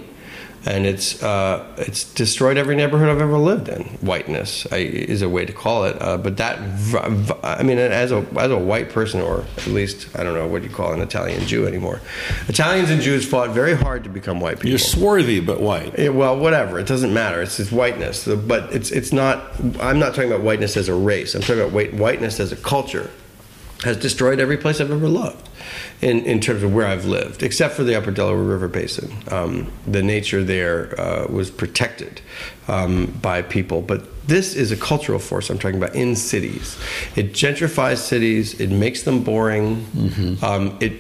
[0.67, 3.85] And it's uh, it's destroyed every neighborhood I've ever lived in.
[4.01, 6.59] Whiteness I, is a way to call it, uh, but that
[7.45, 10.65] I mean, as a as a white person, or at least I don't know what
[10.65, 12.01] you call an Italian Jew anymore.
[12.49, 14.71] Italians and Jews fought very hard to become white people.
[14.71, 15.97] You're swarthy but white.
[15.99, 16.79] Yeah, well, whatever.
[16.81, 17.41] It doesn't matter.
[17.43, 18.27] It's just whiteness.
[18.27, 19.53] But it's it's not.
[19.81, 21.35] I'm not talking about whiteness as a race.
[21.35, 23.11] I'm talking about white, whiteness as a culture.
[23.85, 25.49] Has destroyed every place I've ever loved,
[26.01, 29.13] in in terms of where I've lived, except for the Upper Delaware River Basin.
[29.31, 32.23] Um, the nature there uh, was protected
[32.69, 36.79] um, by people, but this is a cultural force I'm talking about in cities.
[37.17, 38.59] It gentrifies cities.
[38.59, 39.87] It makes them boring.
[40.43, 40.95] Um, it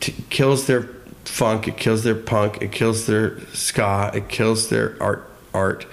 [0.00, 0.88] t- kills their
[1.24, 1.68] funk.
[1.68, 2.62] It kills their punk.
[2.62, 4.10] It kills their ska.
[4.14, 5.28] It kills their art.
[5.54, 5.84] Art,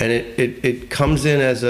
[0.00, 1.68] and it, it, it comes in as a,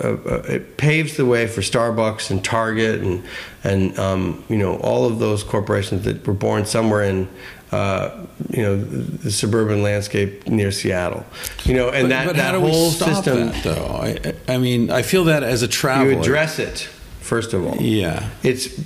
[0.00, 3.24] a, a, a it paves the way for Starbucks and Target and
[3.64, 7.28] and um, you know all of those corporations that were born somewhere in
[7.72, 11.26] uh, you know the suburban landscape near Seattle.
[11.64, 13.48] You know, and but, that but that whole system.
[13.48, 14.34] that, though?
[14.48, 16.12] I, I mean, I feel that as a traveler.
[16.12, 16.88] You address it
[17.28, 17.76] first of all.
[17.76, 18.30] Yeah.
[18.42, 18.78] It's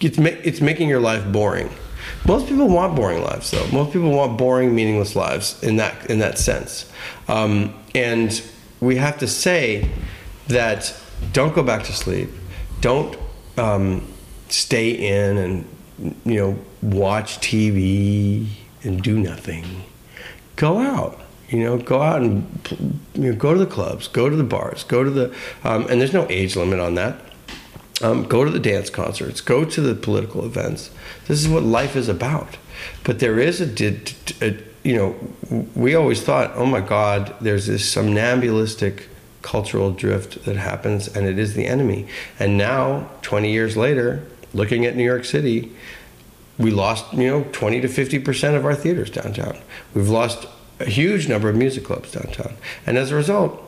[0.00, 1.70] it's it's making your life boring.
[2.26, 3.66] Most people want boring lives, though.
[3.68, 6.90] Most people want boring, meaningless lives in that in that sense.
[7.26, 8.42] Um, and
[8.80, 9.90] we have to say
[10.46, 10.94] that
[11.32, 12.30] don't go back to sleep,
[12.80, 13.18] don't
[13.56, 14.06] um,
[14.48, 18.46] stay in and you know watch TV
[18.84, 19.64] and do nothing.
[20.56, 21.20] Go out.
[21.48, 22.46] You know, go out and
[23.14, 25.34] you know, go to the clubs, go to the bars, go to the,
[25.64, 27.20] um, and there's no age limit on that.
[28.02, 30.90] Um, go to the dance concerts, go to the political events.
[31.26, 32.58] This is what life is about.
[33.02, 34.58] But there is a, a
[34.88, 39.06] you know, we always thought, oh my God, there's this somnambulistic
[39.42, 42.08] cultural drift that happens, and it is the enemy.
[42.38, 44.24] And now, 20 years later,
[44.54, 45.70] looking at New York City,
[46.56, 49.58] we lost, you know, 20 to 50 percent of our theaters downtown.
[49.94, 50.46] We've lost
[50.80, 52.54] a huge number of music clubs downtown,
[52.86, 53.62] and as a result,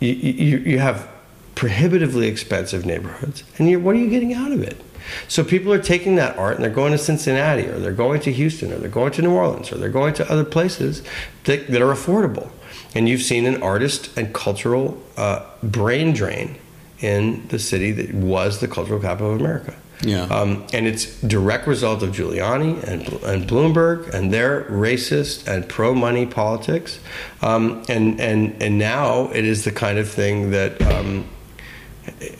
[0.00, 1.08] you, you, you have
[1.54, 4.82] prohibitively expensive neighborhoods, and what are you getting out of it?
[5.28, 8.32] So people are taking that art and they're going to Cincinnati, or they're going to
[8.32, 11.02] Houston, or they're going to New Orleans, or they're going to other places
[11.44, 12.50] that, that are affordable.
[12.94, 16.56] And you've seen an artist and cultural uh, brain drain
[17.00, 19.74] in the city that was the cultural capital of America.
[20.02, 20.24] Yeah.
[20.24, 25.94] Um, and it's direct result of Giuliani and, and Bloomberg and their racist and pro
[25.94, 27.00] money politics.
[27.42, 31.26] Um, and, and, and now it is the kind of thing that, um,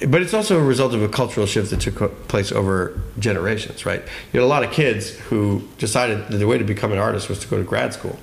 [0.09, 4.03] but it's also a result of a cultural shift that took place over generations, right?
[4.33, 7.29] You had a lot of kids who decided that the way to become an artist
[7.29, 8.19] was to go to grad school.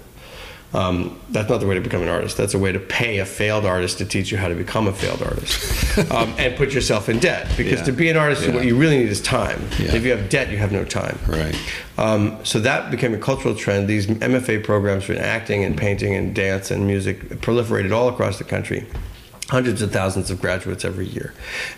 [0.74, 2.36] Um, that's not the way to become an artist.
[2.36, 4.94] That's a way to pay a failed artist to teach you how to become a
[4.94, 7.48] failed artist um, and put yourself in debt.
[7.56, 7.86] Because Yeah.
[7.86, 8.56] to be an artist, Yeah.
[8.56, 9.62] what you really need is time.
[9.78, 9.94] Yeah.
[9.94, 11.20] If you have debt, you have no time.
[11.28, 11.56] Right.
[12.00, 13.88] Um, so that became a cultural trend.
[13.88, 18.44] These MFA programs for acting and painting and dance and music proliferated all across the
[18.44, 18.88] country.
[19.54, 21.32] Hundreds of thousands of graduates every year.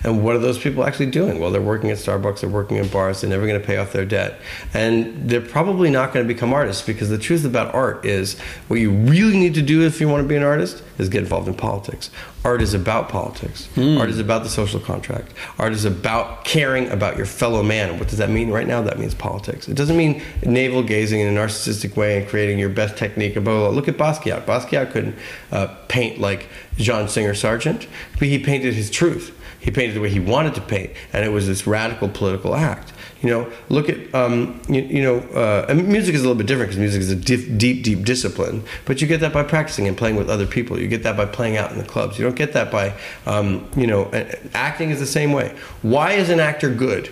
[0.06, 1.42] And what are those people actually doing?
[1.42, 3.92] Well, they're working at Starbucks, they're working in bars, they're never going to pay off
[3.92, 4.40] their debt.
[4.74, 8.80] And they're probably not going to become artists because the truth about art is what
[8.80, 11.50] you really need to do if you want to be an artist is get involved
[11.50, 12.10] in politics.
[12.46, 13.68] Art is about politics.
[13.98, 15.34] Art is about the social contract.
[15.58, 17.98] Art is about caring about your fellow man.
[17.98, 18.52] What does that mean?
[18.52, 19.68] Right now, that means politics.
[19.68, 23.34] It doesn't mean navel gazing in a narcissistic way and creating your best technique.
[23.34, 23.70] Blah, blah, blah.
[23.70, 24.46] Look at Basquiat.
[24.46, 25.16] Basquiat couldn't
[25.52, 27.88] uh, paint like John Singer Sargent,
[28.20, 29.36] but he painted his truth.
[29.60, 32.94] He painted the way he wanted to paint, and it was this radical political act.
[33.22, 36.70] You know, look at um, you, you know, uh, music is a little bit different
[36.70, 38.64] because music is a deep, deep, deep discipline.
[38.86, 40.80] But you get that by practicing and playing with other people.
[40.80, 42.20] You get that by playing out in the clubs.
[42.20, 42.94] You don't get that by,
[43.26, 44.12] um, you know,
[44.54, 45.56] acting is the same way.
[45.82, 47.10] Why is an actor good?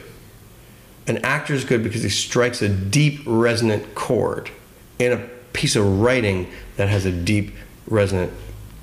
[1.07, 4.51] An actor is good because he strikes a deep, resonant chord
[4.99, 5.17] in a
[5.53, 7.53] piece of writing that has a deep,
[7.87, 8.31] resonant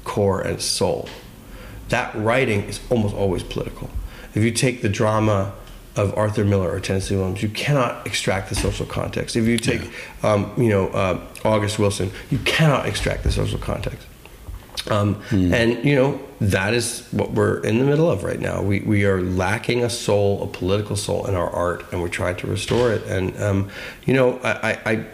[0.04, 1.08] core and soul.
[1.88, 3.90] That writing is almost always political.
[4.34, 5.52] If you take the drama
[5.96, 9.36] of Arthur Miller or Tennessee Williams, you cannot extract the social context.
[9.36, 9.90] If you take,
[10.22, 14.06] um, you know, uh, August Wilson, you cannot extract the social context.
[14.88, 18.62] Um, And you know that is what we're in the middle of right now.
[18.62, 22.36] We we are lacking a soul, a political soul in our art, and we're trying
[22.36, 23.04] to restore it.
[23.06, 23.68] And um,
[24.06, 25.06] you know, I, I, I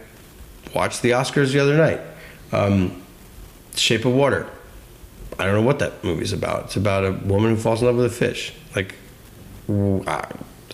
[0.75, 2.01] watched the Oscars the other night.
[2.53, 3.03] Um,
[3.75, 4.47] Shape of Water.
[5.39, 6.67] I don't know what that movie's about.
[6.67, 8.53] It's about a woman who falls in love with a fish.
[8.75, 8.95] Like,
[9.69, 10.25] I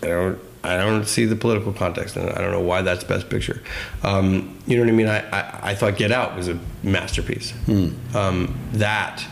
[0.03, 0.39] I don't.
[0.65, 3.61] I don't see the political context, and I don't know why that's Best Picture.
[4.05, 5.09] Um, you know what I mean?
[5.09, 7.53] I, I, I thought Get Out was a masterpiece.
[8.15, 9.25] Um, that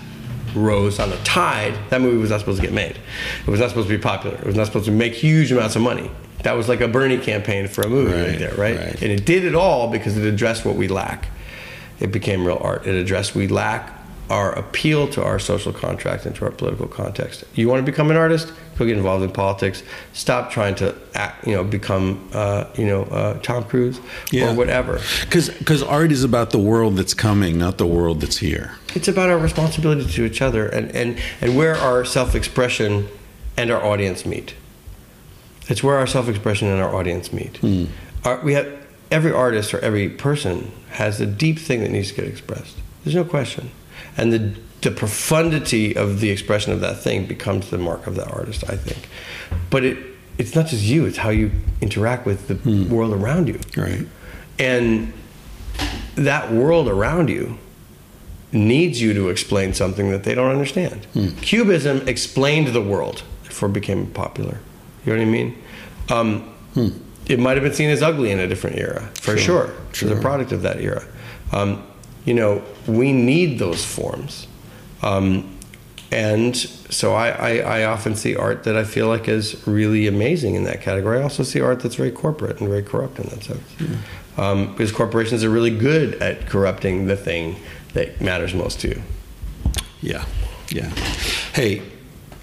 [0.56, 1.78] rose on the tide.
[1.90, 2.98] That movie was not supposed to get made.
[3.46, 4.34] It was not supposed to be popular.
[4.38, 6.10] It was not supposed to make huge amounts of money.
[6.42, 8.76] That was like a Bernie campaign for a movie right, Right, there, right?
[8.76, 9.00] right.
[9.02, 11.28] And it did it all because it addressed what we lack.
[12.00, 12.88] It became real art.
[12.88, 13.99] It addressed we lack
[14.30, 17.44] our appeal to our social contract and to our political context.
[17.54, 18.52] You want to become an artist?
[18.78, 19.82] Go get involved in politics.
[20.12, 24.00] Stop trying to act, you know, become, uh, you know, uh, Tom Cruise
[24.30, 24.52] Yeah.
[24.52, 25.00] or whatever.
[25.28, 28.72] Because art is about the world that's coming, not the world that's here.
[28.94, 33.08] It's about our responsibility to each other and, and, and where our self expression
[33.56, 34.54] and our audience meet.
[35.68, 37.58] It's where our self expression and our audience meet.
[38.24, 38.66] Our, we have
[39.10, 42.76] every artist or every person has a deep thing that needs to get expressed.
[43.04, 43.70] There's no question,
[44.16, 44.52] and the
[44.82, 48.64] the profundity of the expression of that thing becomes the mark of that artist.
[48.68, 49.08] I think,
[49.70, 49.98] but it
[50.38, 51.50] it's not just you; it's how you
[51.80, 53.58] interact with the world around you.
[53.76, 54.06] Right.
[54.58, 55.12] And
[56.16, 57.58] that world around you
[58.52, 61.06] needs you to explain something that they don't understand.
[61.40, 64.58] Cubism explained the world before it became popular.
[65.06, 65.58] You know what I mean?
[66.08, 66.54] Um,
[67.26, 69.66] It might have been seen as ugly in a different era, for sure.
[69.66, 70.18] Sure, It's sure.
[70.18, 71.04] a product of that era.
[71.52, 71.82] Um,
[72.24, 74.46] you know, we need those forms.
[75.02, 75.56] Um,
[76.12, 80.56] and so I, I, I often see art that I feel like is really amazing
[80.56, 81.20] in that category.
[81.20, 83.62] I also see art that's very corporate and very corrupt in that sense.
[84.36, 87.56] Um, because corporations are really good at corrupting the thing
[87.94, 89.02] that matters most to you.
[90.00, 90.24] Yeah.
[90.70, 90.88] Yeah.
[91.52, 91.82] Hey,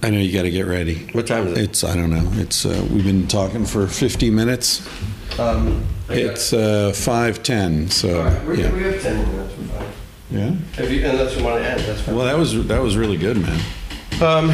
[0.04, 1.08] I know you got to get ready.
[1.12, 1.64] What time is it?
[1.64, 2.30] It's I don't know.
[2.34, 4.88] It's uh, we've been talking for 50 minutes.
[5.40, 7.92] Um, It's uh, 5:10.
[7.92, 8.74] So we, yeah.
[8.74, 9.54] we have 10 minutes.
[10.32, 10.62] We're fine.
[10.78, 10.84] Yeah.
[10.84, 12.16] If you, unless you want to end, that's fine.
[12.16, 13.60] Well, that was that was really good, man.
[14.22, 14.50] Um,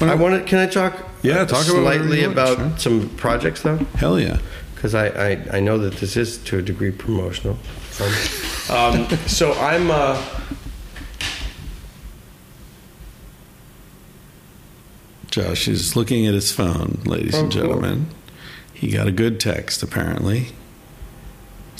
[0.00, 0.44] I want to.
[0.48, 0.96] Can I talk?
[1.22, 2.78] Yeah, talk about slightly want, about sure.
[3.00, 4.38] some projects though, Hell yeah.
[4.74, 7.58] because I, I I know that this is to a degree promotional.
[8.70, 9.90] Um, um, so I'm.
[9.90, 10.22] Uh,
[15.30, 17.62] Josh is looking at his phone, ladies Oh, and cool.
[17.62, 18.06] gentlemen.
[18.74, 20.48] He got a good text apparently.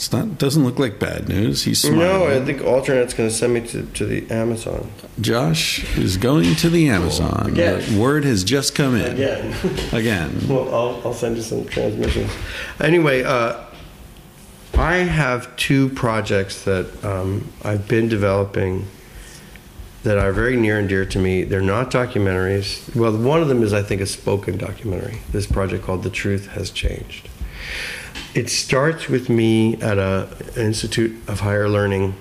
[0.00, 1.64] It's not doesn't look like bad news.
[1.64, 1.98] He's smiling.
[1.98, 4.90] no, I think Alternet's going to send me to, to the Amazon
[5.20, 7.50] Josh is going to the Amazon.
[7.50, 7.82] Again.
[7.84, 9.12] The word has just come in.
[9.12, 9.54] again.
[9.92, 10.40] Again.
[10.48, 12.32] Well, I'll, I'll send you some transmissions.
[12.80, 13.62] Anyway, uh,
[14.72, 18.86] I have two projects that um, I've been developing
[20.04, 21.44] that are very near and dear to me.
[21.44, 22.96] They're not documentaries.
[22.96, 25.18] Well, one of them is, I think, a spoken documentary.
[25.30, 27.28] This project called "The Truth Has Changed."
[28.34, 32.14] It starts with me at a an Institute of Higher Learning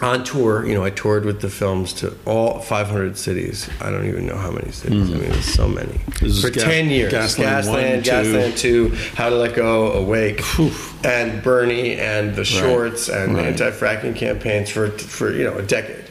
[0.00, 0.66] on tour.
[0.66, 3.68] You know, I toured with the films to all 500 cities.
[3.80, 5.10] I don't even know how many cities.
[5.10, 6.00] I mean, it's so many.
[6.20, 7.12] This is for Gas- 10 years.
[7.12, 8.10] Gasland Gasland, two.
[8.10, 11.04] Gasland Two, How to Let Go, Awake, Oof.
[11.04, 13.46] and Bernie, and the shorts and right.
[13.46, 16.04] anti-fracking campaigns for for you know a decade.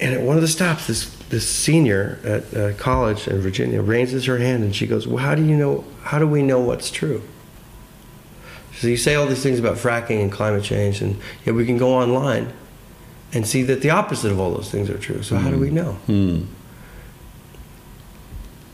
[0.00, 4.24] And at one of the stops, this this senior at uh, college in Virginia raises
[4.26, 5.84] her hand and she goes, "Well, how do you know?
[6.02, 7.22] How do we know what's true?"
[8.80, 11.76] So you say all these things about fracking and climate change, and yet we can
[11.76, 12.50] go online
[13.30, 15.22] and see that the opposite of all those things are true.
[15.22, 15.92] So how do we know?
[16.06, 16.44] Hmm.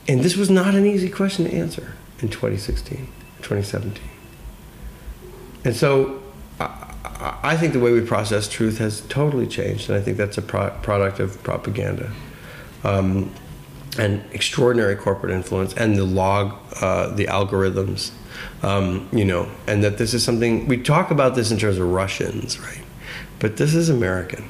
[0.07, 3.09] And this was not an easy question to answer in 2016,
[3.43, 4.01] 2017.
[5.65, 6.23] And so
[6.61, 10.17] I, I- I think the way we process truth has totally changed, and I think
[10.19, 12.13] that's a pro- product of propaganda.
[12.85, 13.33] Um,
[13.99, 18.11] and extraordinary corporate influence and the log, uh, the algorithms,
[18.63, 21.89] um, you know, and that this is something we talk about this in terms of
[21.89, 22.83] Russians, right?
[23.39, 24.49] But this is American.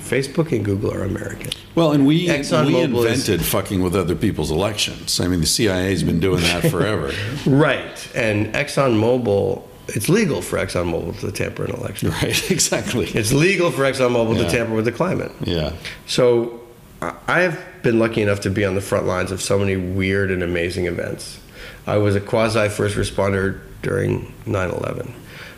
[0.00, 1.50] Facebook and Google are American.
[1.74, 5.18] Well, and we ExxonMobil we is- invented fucking with other people's elections.
[5.20, 7.12] I mean, the CIA's been doing that forever.
[7.46, 8.08] Right.
[8.14, 12.10] And ExxonMobil, it's legal for ExxonMobil to tamper an election.
[12.22, 13.06] right, exactly.
[13.06, 14.44] It's legal for ExxonMobil Yeah.
[14.44, 15.32] to tamper with the climate.
[15.44, 15.72] Yeah.
[16.06, 16.60] So
[17.00, 19.76] I- I have been lucky enough to be on the front lines of so many
[19.76, 21.38] weird and amazing events.
[21.86, 25.14] I was a quasi first responder during 9 11.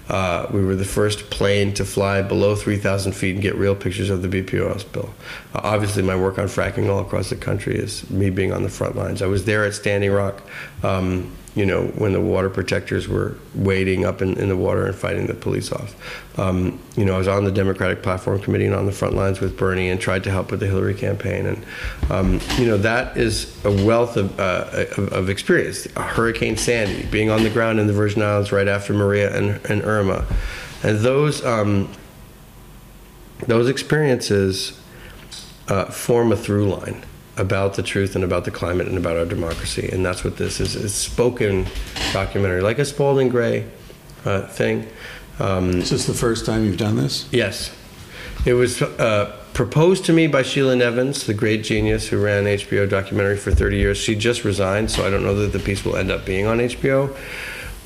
[0.09, 4.11] Uh, we were the first plane to fly below 3,000 feet and get real pictures
[4.11, 5.15] of the BP oil spill.
[5.55, 8.69] Uh, obviously, my work on fracking all across the country is me being on the
[8.69, 9.23] front lines.
[9.23, 10.43] I was there at Standing Rock,
[10.83, 14.95] um, you know, when the water protectors were wading up in, in the water and
[14.95, 15.95] fighting the police off.
[16.39, 19.41] Um, you know, I was on the Democratic Platform Committee and on the front lines
[19.41, 21.47] with Bernie and tried to help with the Hillary campaign.
[21.47, 21.65] And,
[22.11, 25.87] um, you know, that is a wealth of, uh, of, of experience.
[25.93, 29.85] Hurricane Sandy, being on the ground in the Virgin Islands right after Maria and, and
[29.85, 30.27] Irma.
[30.83, 31.89] And those, um,
[33.47, 34.81] those experiences
[35.69, 37.05] uh, form a through line
[37.37, 39.89] about the truth and about the climate and about our democracy.
[39.93, 40.77] And that's what this is.
[40.77, 41.67] It's spoken
[42.13, 43.67] documentary, like a Spalding Gray
[44.25, 44.87] uh, thing.
[45.41, 47.29] Um, Is this the first time you've done this?
[47.33, 47.75] Yes.
[48.47, 52.89] It was uh, proposed to me by Sheila Nevins, the great genius who ran HBO
[52.89, 53.99] documentary for 30 years.
[53.99, 56.59] She just resigned, so I don't know that the piece will end up being on
[56.59, 57.17] HBO.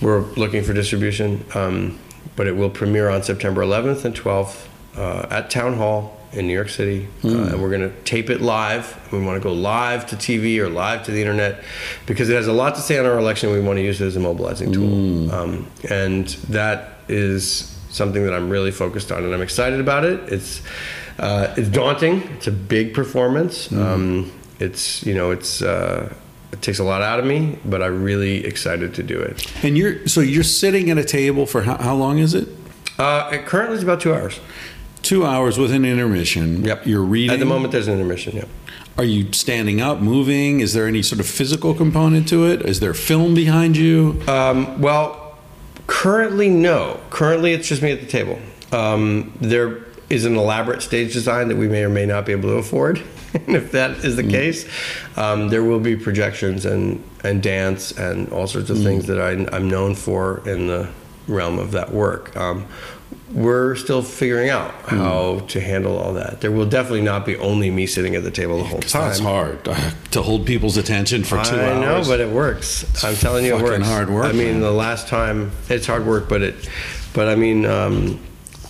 [0.02, 1.98] We're looking for distribution, um,
[2.36, 6.52] but it will premiere on September 11th and 12th uh, at Town Hall in New
[6.52, 7.08] York City.
[7.24, 8.96] Uh, and we're going to tape it live.
[9.12, 11.64] We want to go live to TV or live to the internet
[12.06, 13.50] because it has a lot to say on our election.
[13.50, 15.32] We want to use it as a mobilizing tool.
[15.32, 20.32] Um, and that is something that I'm really focused on, and I'm excited about it.
[20.32, 20.62] It's
[21.18, 22.22] uh, it's daunting.
[22.36, 23.72] It's a big performance.
[23.72, 26.12] Um, it's you know it's uh,
[26.52, 29.64] it takes a lot out of me, but I'm really excited to do it.
[29.64, 32.48] And you're so you're sitting at a table for how, how long is it?
[32.98, 34.40] Uh, it currently, it's about two hours.
[35.08, 36.62] Two hours with an intermission.
[36.66, 36.86] Yep.
[36.86, 37.30] You're reading.
[37.30, 38.36] At the moment, there's an intermission.
[38.36, 38.48] Yep.
[38.98, 40.60] Are you standing up, moving?
[40.60, 42.60] Is there any sort of physical component to it?
[42.60, 44.20] Is there film behind you?
[44.28, 45.38] Um, well,
[45.86, 47.00] currently, no.
[47.08, 48.38] Currently, it's just me at the table.
[48.70, 52.50] Um, there is an elaborate stage design that we may or may not be able
[52.50, 53.02] to afford.
[53.32, 54.68] and if that is the case,
[55.16, 59.56] um, there will be projections and, and dance and all sorts of things that I,
[59.56, 60.90] I'm known for in the
[61.28, 62.36] realm of that work.
[62.36, 62.66] Um,
[63.32, 66.40] we're still figuring out how to handle all that.
[66.40, 69.08] There will definitely not be only me sitting at the table the whole time.
[69.08, 73.04] That's hard uh, to hold people's attention for two I know, but it works.
[73.04, 73.86] I'm telling you, it works.
[73.86, 74.60] hard work, I mean, man.
[74.60, 76.70] the last time it's hard work, but it,
[77.12, 78.18] but I mean, um,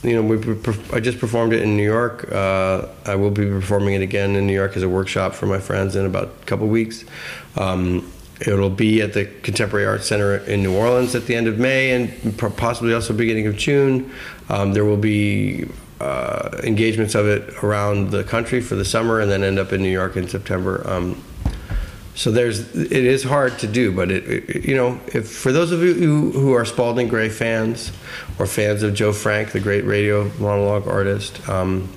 [0.03, 0.39] you know, we,
[0.93, 2.31] I just performed it in New York.
[2.31, 5.59] Uh, I will be performing it again in New York as a workshop for my
[5.59, 7.05] friends in about a couple weeks.
[7.57, 11.59] Um, it'll be at the Contemporary Arts Center in New Orleans at the end of
[11.59, 14.12] May and possibly also beginning of June.
[14.49, 15.68] Um, there will be
[16.01, 19.82] uh, engagements of it around the country for the summer and then end up in
[19.82, 20.86] New York in September.
[20.89, 21.22] Um,
[22.14, 25.70] so there's it is hard to do, but it, it- you know if for those
[25.70, 25.95] of you
[26.32, 27.93] who, are Spalding Gray fans
[28.41, 31.89] or fans of Joe Frank, the great radio monologue artist, um,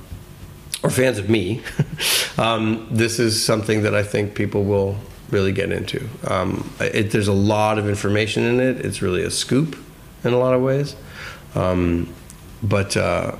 [0.83, 1.63] or fans of me,
[2.37, 4.97] um, this is something that I think people will
[5.31, 6.07] really get into.
[6.27, 8.85] Um, it, there's a lot of information in it.
[8.85, 9.77] It's really a scoop
[10.23, 10.95] in a lot of ways,
[11.55, 12.13] um,
[12.61, 13.35] but uh,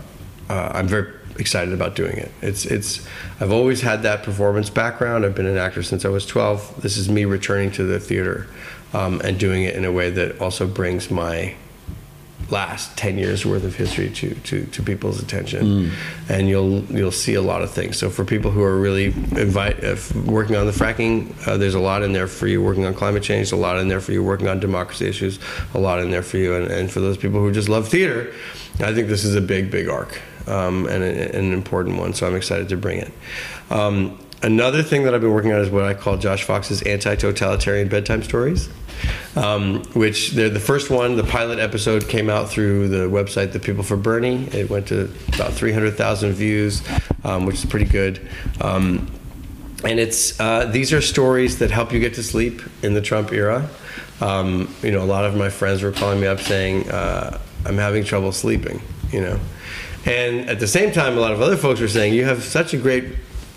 [0.50, 2.32] uh, I'm very excited about doing it.
[2.42, 3.06] It's it's
[3.40, 5.26] I've always had that performance background.
[5.26, 6.82] I've been an actor since I was 12.
[6.82, 8.48] This is me returning to the theater
[8.94, 11.56] um, and doing it in a way that also brings my
[12.52, 15.92] last 10 years worth of history to, to, to people's attention.
[16.30, 17.98] And you'll you'll see a lot of things.
[17.98, 21.80] So for people who are really invite if working on the fracking uh, there's a
[21.80, 24.24] lot in there for you working on climate change a lot in there for you
[24.24, 25.40] working on democracy issues
[25.74, 26.56] a lot in there for you.
[26.56, 28.34] And, and for those people who just love theater
[28.80, 32.28] I think this is a big big arc um, and a, an important one so
[32.28, 33.12] I'm excited to bring it.
[33.70, 37.88] Um, another thing that I've been working on is what I call Josh Fox's anti-totalitarian
[37.88, 38.70] bedtime stories
[39.36, 41.16] um, which they're the first one.
[41.16, 44.48] The pilot episode came out through the website, The People for Bernie.
[44.48, 46.84] It went to about 300,000 views,
[47.24, 48.28] um, which is pretty good.
[48.60, 49.12] Um,
[49.84, 53.32] and it's uh, these are stories that help you get to sleep in the Trump
[53.32, 53.70] era.
[54.20, 57.78] Um, you know, a lot of my friends were calling me up saying, uh, "I'm
[57.78, 58.82] having trouble sleeping."
[59.12, 59.40] You know,
[60.06, 62.74] and at the same time, a lot of other folks were saying, "You have such
[62.74, 63.06] a great."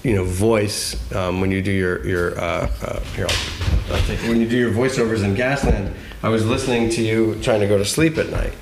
[0.05, 4.21] You know, voice um, when you do your your uh, uh, here, I'll, I'll take,
[4.29, 5.95] when you do your voiceovers in Gasland.
[6.23, 8.53] I was listening to you trying to go to sleep at night,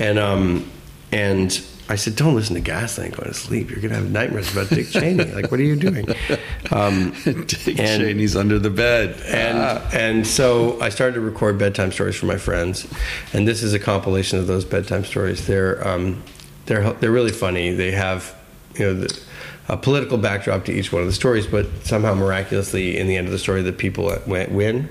[0.00, 0.68] and um,
[1.12, 3.70] and I said, "Don't listen to Gasland going to sleep.
[3.70, 5.24] You're gonna have nightmares about Dick Cheney.
[5.26, 6.08] like, what are you doing?"
[6.72, 9.20] Um, Dick and- Cheney's under the bed.
[9.26, 9.58] and
[9.94, 12.86] and so I started to record bedtime stories for my friends,
[13.32, 15.46] and this is a compilation of those bedtime stories.
[15.46, 16.22] They're um,
[16.66, 17.72] they're they're really funny.
[17.72, 18.36] They have
[18.74, 19.20] you know the,
[19.70, 23.28] a political backdrop to each one of the stories, but somehow miraculously, in the end
[23.28, 24.52] of the story, the people win.
[24.52, 24.88] win.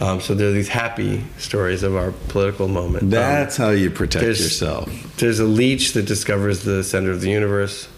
[0.00, 3.04] Um, so there are these happy stories of our political moment.
[3.04, 4.90] Um, That's how you protect there's- yourself.
[5.18, 7.88] there's a leech that discovers the center of the universe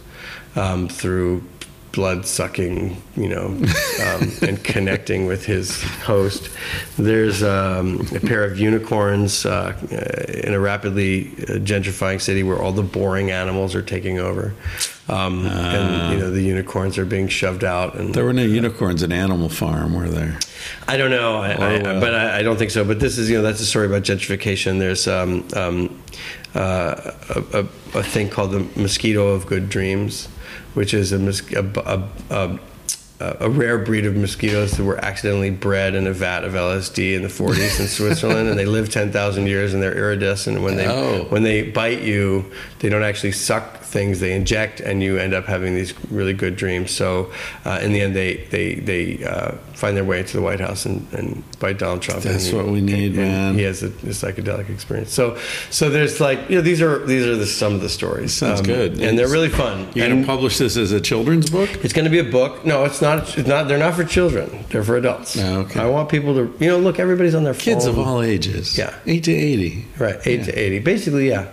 [0.55, 1.43] um, through
[1.93, 6.51] blood sucking, you know, um, and connecting with his host.
[6.99, 9.77] There's um, a pair of unicorns uh,
[10.45, 14.55] in a rapidly uh, gentrifying city where all the boring animals are taking over,
[15.09, 17.95] um, and you know the unicorns are being shoved out.
[17.95, 20.39] And There were no unicorns in Animal Farm, were there?
[20.87, 22.01] I don't know, I, I, well.
[22.01, 22.85] but I, I don't think so.
[22.85, 24.79] But this is, you know, that's a story about gentrification.
[24.79, 26.03] There's um, um,
[26.55, 30.29] uh, a, a, a thing called the mosquito of good dreams,
[30.75, 31.65] which is a, mos- a,
[32.31, 32.59] a,
[33.21, 37.15] a, a rare breed of mosquitoes that were accidentally bred in a vat of LSD
[37.17, 40.57] in the 40s in Switzerland, and they live 10,000 years and they're iridescent.
[40.57, 41.25] And when they Oh.
[41.29, 42.45] when they bite you,
[42.79, 46.57] they don't actually suck things; they inject, and you end up having these really good
[46.57, 46.91] dreams.
[46.91, 47.33] So,
[47.65, 50.87] uh, in the end, they they they uh, find their way into the White House
[50.87, 52.23] and, and bite Donald Trump.
[52.23, 53.55] That's and what we need, and man.
[53.55, 55.13] He has a, a psychedelic experience.
[55.13, 55.39] So,
[55.71, 58.33] so there's like you know these are these are the, some of the stories.
[58.33, 59.01] Sounds Um, good.
[59.01, 59.89] and they're really fun.
[59.95, 61.69] You're going to publish this as a children's book?
[61.85, 62.65] it's going to be a book.
[62.65, 63.37] No, it's not.
[63.39, 63.69] It's not.
[63.69, 64.65] They're not for children.
[64.71, 65.37] They're for adults.
[65.39, 65.81] Oh, okay.
[65.81, 66.99] I want people to you know look.
[66.99, 67.99] Everybody's on their Kids phone.
[67.99, 68.77] of all ages.
[68.77, 68.95] Yeah.
[69.07, 69.85] 8 to 80.
[69.99, 70.79] Right, eight to eighty.
[70.79, 71.49] Basically, yeah.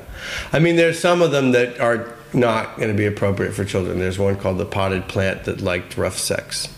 [0.51, 3.99] I mean, there's some of them that are not going to be appropriate for children.
[3.99, 6.69] There's one called the potted plant that liked rough sex.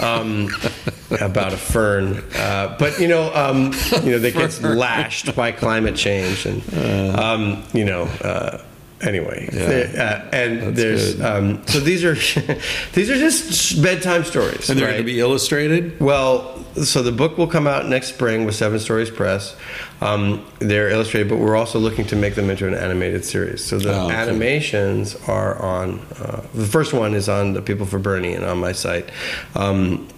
[0.00, 0.48] Um,
[1.20, 3.72] about a fern, uh, but you know, um,
[4.02, 8.62] you know, that gets lashed by climate change, and um, you know, uh,
[9.04, 12.14] anyway, there- uh, and there's um, so these are
[12.94, 14.92] these are just bedtime stories, And they're right?
[14.94, 16.00] going to be illustrated?
[16.00, 19.56] Well, so the book will come out next spring with Seven Stories Press.
[20.00, 23.64] Um, they're illustrated, but we're also looking to make them into an animated series.
[23.64, 24.14] So the Oh, okay.
[24.14, 26.00] animations are on.
[26.18, 29.08] Uh, the first one is on the People for Bernie and on my site.
[29.54, 30.08] Um,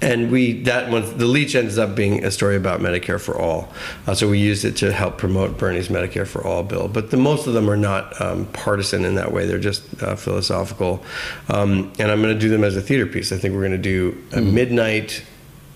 [0.00, 3.68] and we that one the leech ends up being a story about Medicare for all.
[4.06, 6.88] Uh, so we used it to help promote Bernie's Medicare for all bill.
[6.88, 9.46] But the most of them are not um, partisan in that way.
[9.46, 11.02] They're just uh, philosophical.
[11.48, 13.32] Um, and I'm going to do them as a theater piece.
[13.32, 15.24] I think we're going to do a midnight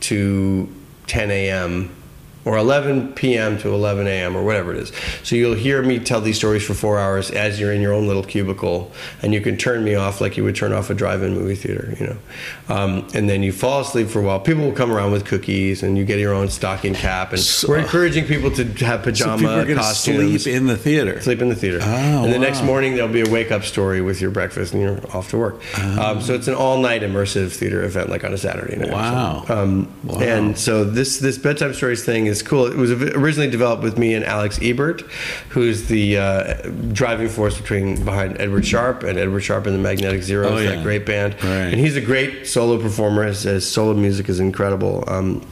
[0.00, 0.72] to
[1.06, 1.90] 10 a.m.
[2.44, 3.58] or 11 p.m.
[3.58, 4.36] to 11 a.m.
[4.36, 4.92] or whatever it is.
[5.22, 8.06] So you'll hear me tell these stories for four hours as you're in your own
[8.06, 8.90] little cubicle,
[9.22, 11.94] and you can turn me off like you would turn off a drive-in movie theater,
[12.00, 12.16] you know.
[12.68, 14.40] Um, and then you fall asleep for a while.
[14.40, 17.32] People will come around with cookies, and you get your own stocking cap.
[17.32, 20.42] And we're encouraging people to have So pajama people are going to costumes.
[20.42, 21.20] sleep in the theater.
[21.20, 21.78] Sleep in the theater.
[21.82, 24.82] Oh, and the next morning there'll be a wake up story with your breakfast and
[24.82, 25.60] you're off to work.
[25.98, 28.90] Um, so it's an all night immersive theater event, like on a Saturday night.
[28.90, 29.44] Wow.
[29.48, 30.18] Um, Wow.
[30.20, 32.66] And so this this bedtime stories thing is cool.
[32.66, 35.02] It was originally developed with me and Alex Ebert,
[35.50, 36.54] who's the uh,
[36.92, 40.76] driving force between behind Edward Sharpe and Edward Sharpe and the Magnetic Zeros, Oh, yeah.
[40.76, 41.34] that great band.
[41.42, 41.50] Right.
[41.72, 43.24] And he's a great solo performer.
[43.26, 45.04] His, his solo music is incredible.
[45.08, 45.46] Um,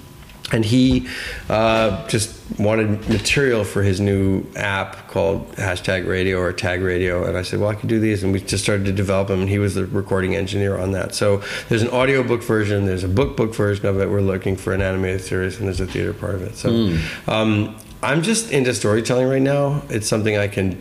[0.53, 1.07] and he
[1.49, 7.25] uh, just wanted material for his new app called hashtag radio or tag radio.
[7.25, 8.25] And i said well i can do these.
[8.25, 9.41] And we just started to develop them.
[9.41, 11.15] And he was the recording engineer on that.
[11.15, 12.87] So there's an audiobook version.
[12.87, 14.11] There's a book book version of it.
[14.11, 15.59] We're looking for an animated series.
[15.59, 16.57] And there's a theater part of it.
[16.57, 16.97] So
[17.29, 19.83] um, i'm just into storytelling right now.
[19.89, 20.81] It's something i can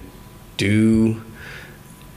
[0.57, 1.21] do.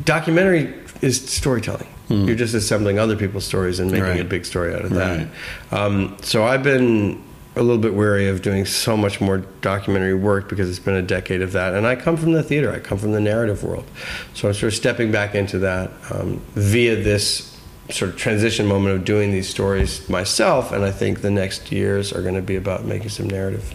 [0.04, 1.88] Documentary is storytelling.
[2.08, 4.20] You're just assembling other people's stories and making Right.
[4.20, 5.26] a big story out of Right.
[5.70, 5.78] that.
[5.80, 7.22] Um, so I've been
[7.54, 11.02] a little bit wary of doing so much more documentary work because it's been a
[11.02, 11.74] decade of that.
[11.74, 12.72] And I come from the theater.
[12.72, 13.84] I come from the narrative world.
[14.32, 17.60] So I'm sort of stepping back into that um, via this
[17.90, 20.72] sort of transition moment of doing these stories myself.
[20.72, 23.74] And I think the next years are going to be about making some narrative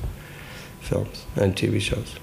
[0.81, 2.15] films and TV shows.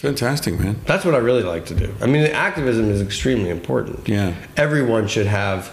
[0.00, 0.80] Fantastic, man.
[0.86, 1.94] That's what I really like to do.
[2.00, 4.08] I mean, the activism is extremely important.
[4.08, 4.34] Yeah.
[4.56, 5.70] Everyone should have,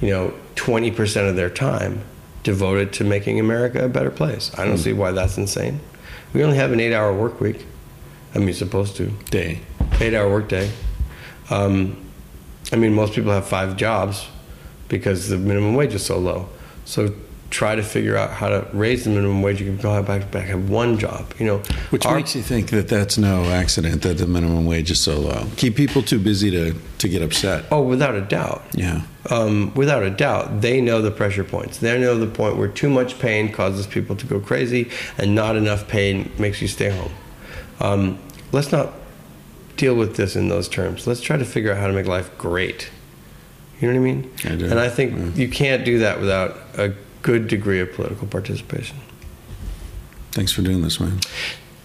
[0.00, 2.02] you know, 20% of their time
[2.48, 4.50] devoted to making America a better place.
[4.56, 5.80] I don't see why that's insane.
[6.32, 7.66] We only have an eight hour work week.
[8.34, 9.08] I mean, supposed to.
[9.30, 9.60] Day.
[10.00, 10.70] Eight hour work day.
[11.50, 12.02] Um,
[12.72, 14.28] I mean, most people have five jobs
[14.88, 16.48] because the minimum wage is so low.
[16.86, 17.14] So
[17.50, 19.60] try to figure out how to raise the minimum wage.
[19.60, 21.58] You can go back, back have one job, you know.
[21.90, 25.18] Which Our- makes you think that that's no accident that the minimum wage is so
[25.18, 25.46] low.
[25.56, 27.64] Keep people too busy to, to get upset.
[27.70, 28.64] Oh, without a doubt.
[28.74, 29.02] Yeah.
[29.30, 31.78] um, without a doubt, they know the pressure points.
[31.78, 35.56] They know the point where too much pain causes people to go crazy, and not
[35.56, 37.12] enough pain makes you stay home.
[37.80, 38.18] Um,
[38.52, 38.92] let's not
[39.76, 41.06] deal with this in those terms.
[41.06, 42.90] Let's try to figure out how to make life great.
[43.80, 44.32] You know what I mean?
[44.44, 44.64] I do.
[44.66, 46.92] And I think you can't do that without a
[47.28, 48.96] good degree of political participation.
[50.30, 51.18] Thanks for doing this, man.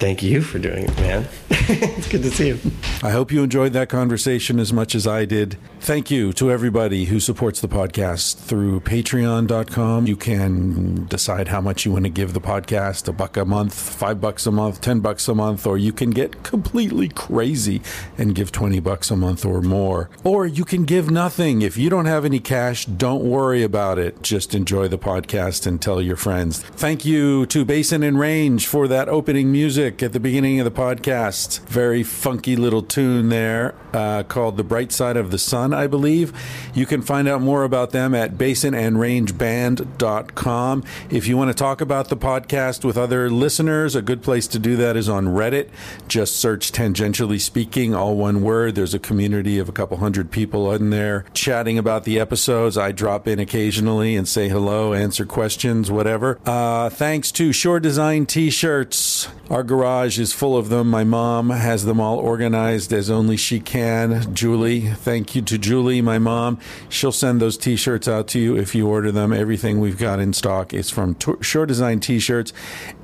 [0.04, 1.26] Thank you for doing it, man.
[1.50, 2.60] it's good to see you.
[3.02, 5.58] I hope you enjoyed that conversation as much as I did.
[5.80, 10.06] Thank you to everybody who supports the podcast through patreon.com.
[10.06, 13.74] You can decide how much you want to give the podcast a buck a month,
[13.74, 17.82] five bucks a month, 10 bucks a month, or you can get completely crazy
[18.18, 20.10] and give 20 bucks a month or more.
[20.26, 21.62] Or you can give nothing.
[21.62, 24.22] If you don't have any cash, don't worry about it.
[24.22, 26.62] Just enjoy the podcast and tell your friends.
[26.62, 30.72] Thank you to Basin and Range for that opening music at the beginning of the
[30.72, 31.60] podcast.
[31.68, 36.34] Very funky little tune there uh, called The Bright Side of the Sun, I believe.
[36.74, 40.84] You can find out more about them at basinandrangeband.com.
[41.10, 44.60] If you want to talk about the podcast with other listeners, a good place to
[44.60, 45.70] do that is on Reddit.
[46.08, 48.76] Just search Tangentially Speaking, all one word.
[48.76, 52.78] There's a community of a couple hundred people in there chatting about the episodes.
[52.78, 56.40] I drop in occasionally and say hello, answer questions, whatever.
[56.46, 59.28] Uh, thanks to Shore Design t shirts.
[59.50, 60.90] Our garage is full of them.
[60.90, 64.34] My mom has them all organized as only she can.
[64.34, 66.58] Julie, thank you to Julie, my mom.
[66.88, 69.34] She'll send those t shirts out to you if you order them.
[69.34, 72.54] Everything we've got in stock is from T- Shore Design t shirts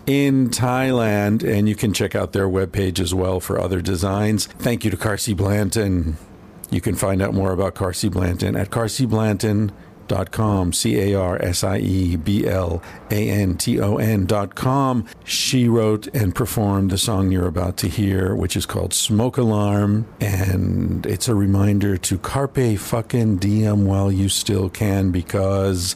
[0.06, 4.47] in Thailand, and you can check out their webpage as well for other designs.
[4.47, 6.18] Thank you to Carsie Blanton.
[6.72, 8.69] You can find out more about Carsie Blanton at
[10.10, 15.06] carsieblanton.com, C A R S I E B L A N T O N.com.
[15.23, 20.07] She wrote and performed the song you're about to hear, which is called Smoke Alarm.
[20.19, 25.95] And it's a reminder to carpe fucking diem while you still can, because,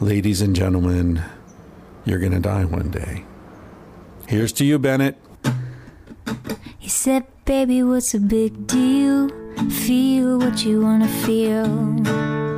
[0.00, 1.22] ladies and gentlemen,
[2.04, 3.24] you're going to die one day.
[4.26, 5.16] Here's to you, Bennett.
[6.78, 9.28] He said, Baby, what's a big deal?
[9.70, 12.57] Feel what you wanna feel.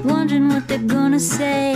[0.00, 1.74] wondering what they're gonna say.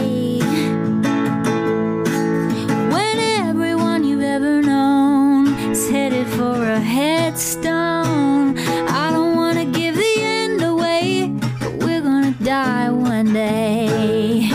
[2.93, 3.18] When
[3.48, 10.62] everyone you've ever known is headed for a headstone, I don't wanna give the end
[10.62, 14.51] away, but we're gonna die one day.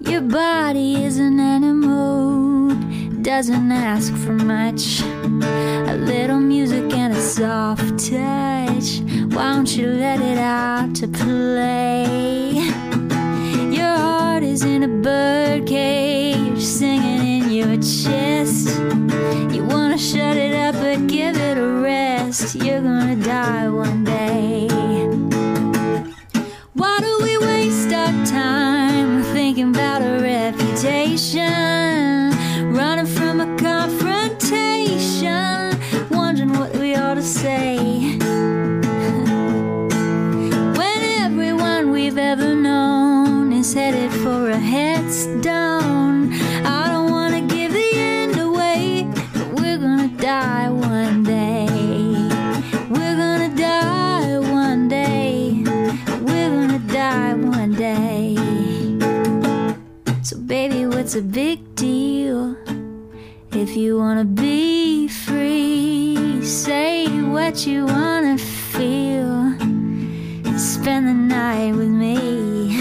[0.00, 2.74] Your body is an animal,
[3.22, 5.02] doesn't ask for much.
[5.92, 9.00] A little music and a soft touch
[9.36, 12.52] why don't you let it out to play?
[13.70, 18.80] Your heart is in a bird cage, singing in your chest.
[19.54, 22.54] You wanna shut it up, but give it a rest.
[22.54, 24.68] You're gonna die one day.
[26.72, 31.85] Why do we waste our time thinking about a reputation?
[43.76, 46.32] Headed for a headstone,
[46.64, 51.66] I don't wanna give the end away, but we're gonna die one day.
[52.88, 55.62] We're gonna die one day.
[56.22, 58.36] We're gonna die one day.
[60.22, 62.56] So, baby, what's a big deal?
[63.52, 69.52] If you wanna be free, say what you wanna feel.
[70.56, 72.75] Spend the night with me.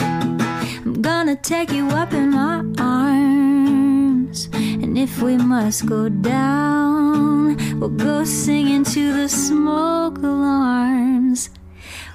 [1.26, 4.48] Gonna take you up in my arms.
[4.54, 11.50] And if we must go down, we'll go singing to the smoke alarms.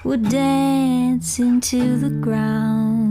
[0.05, 3.10] We'll dance into the ground.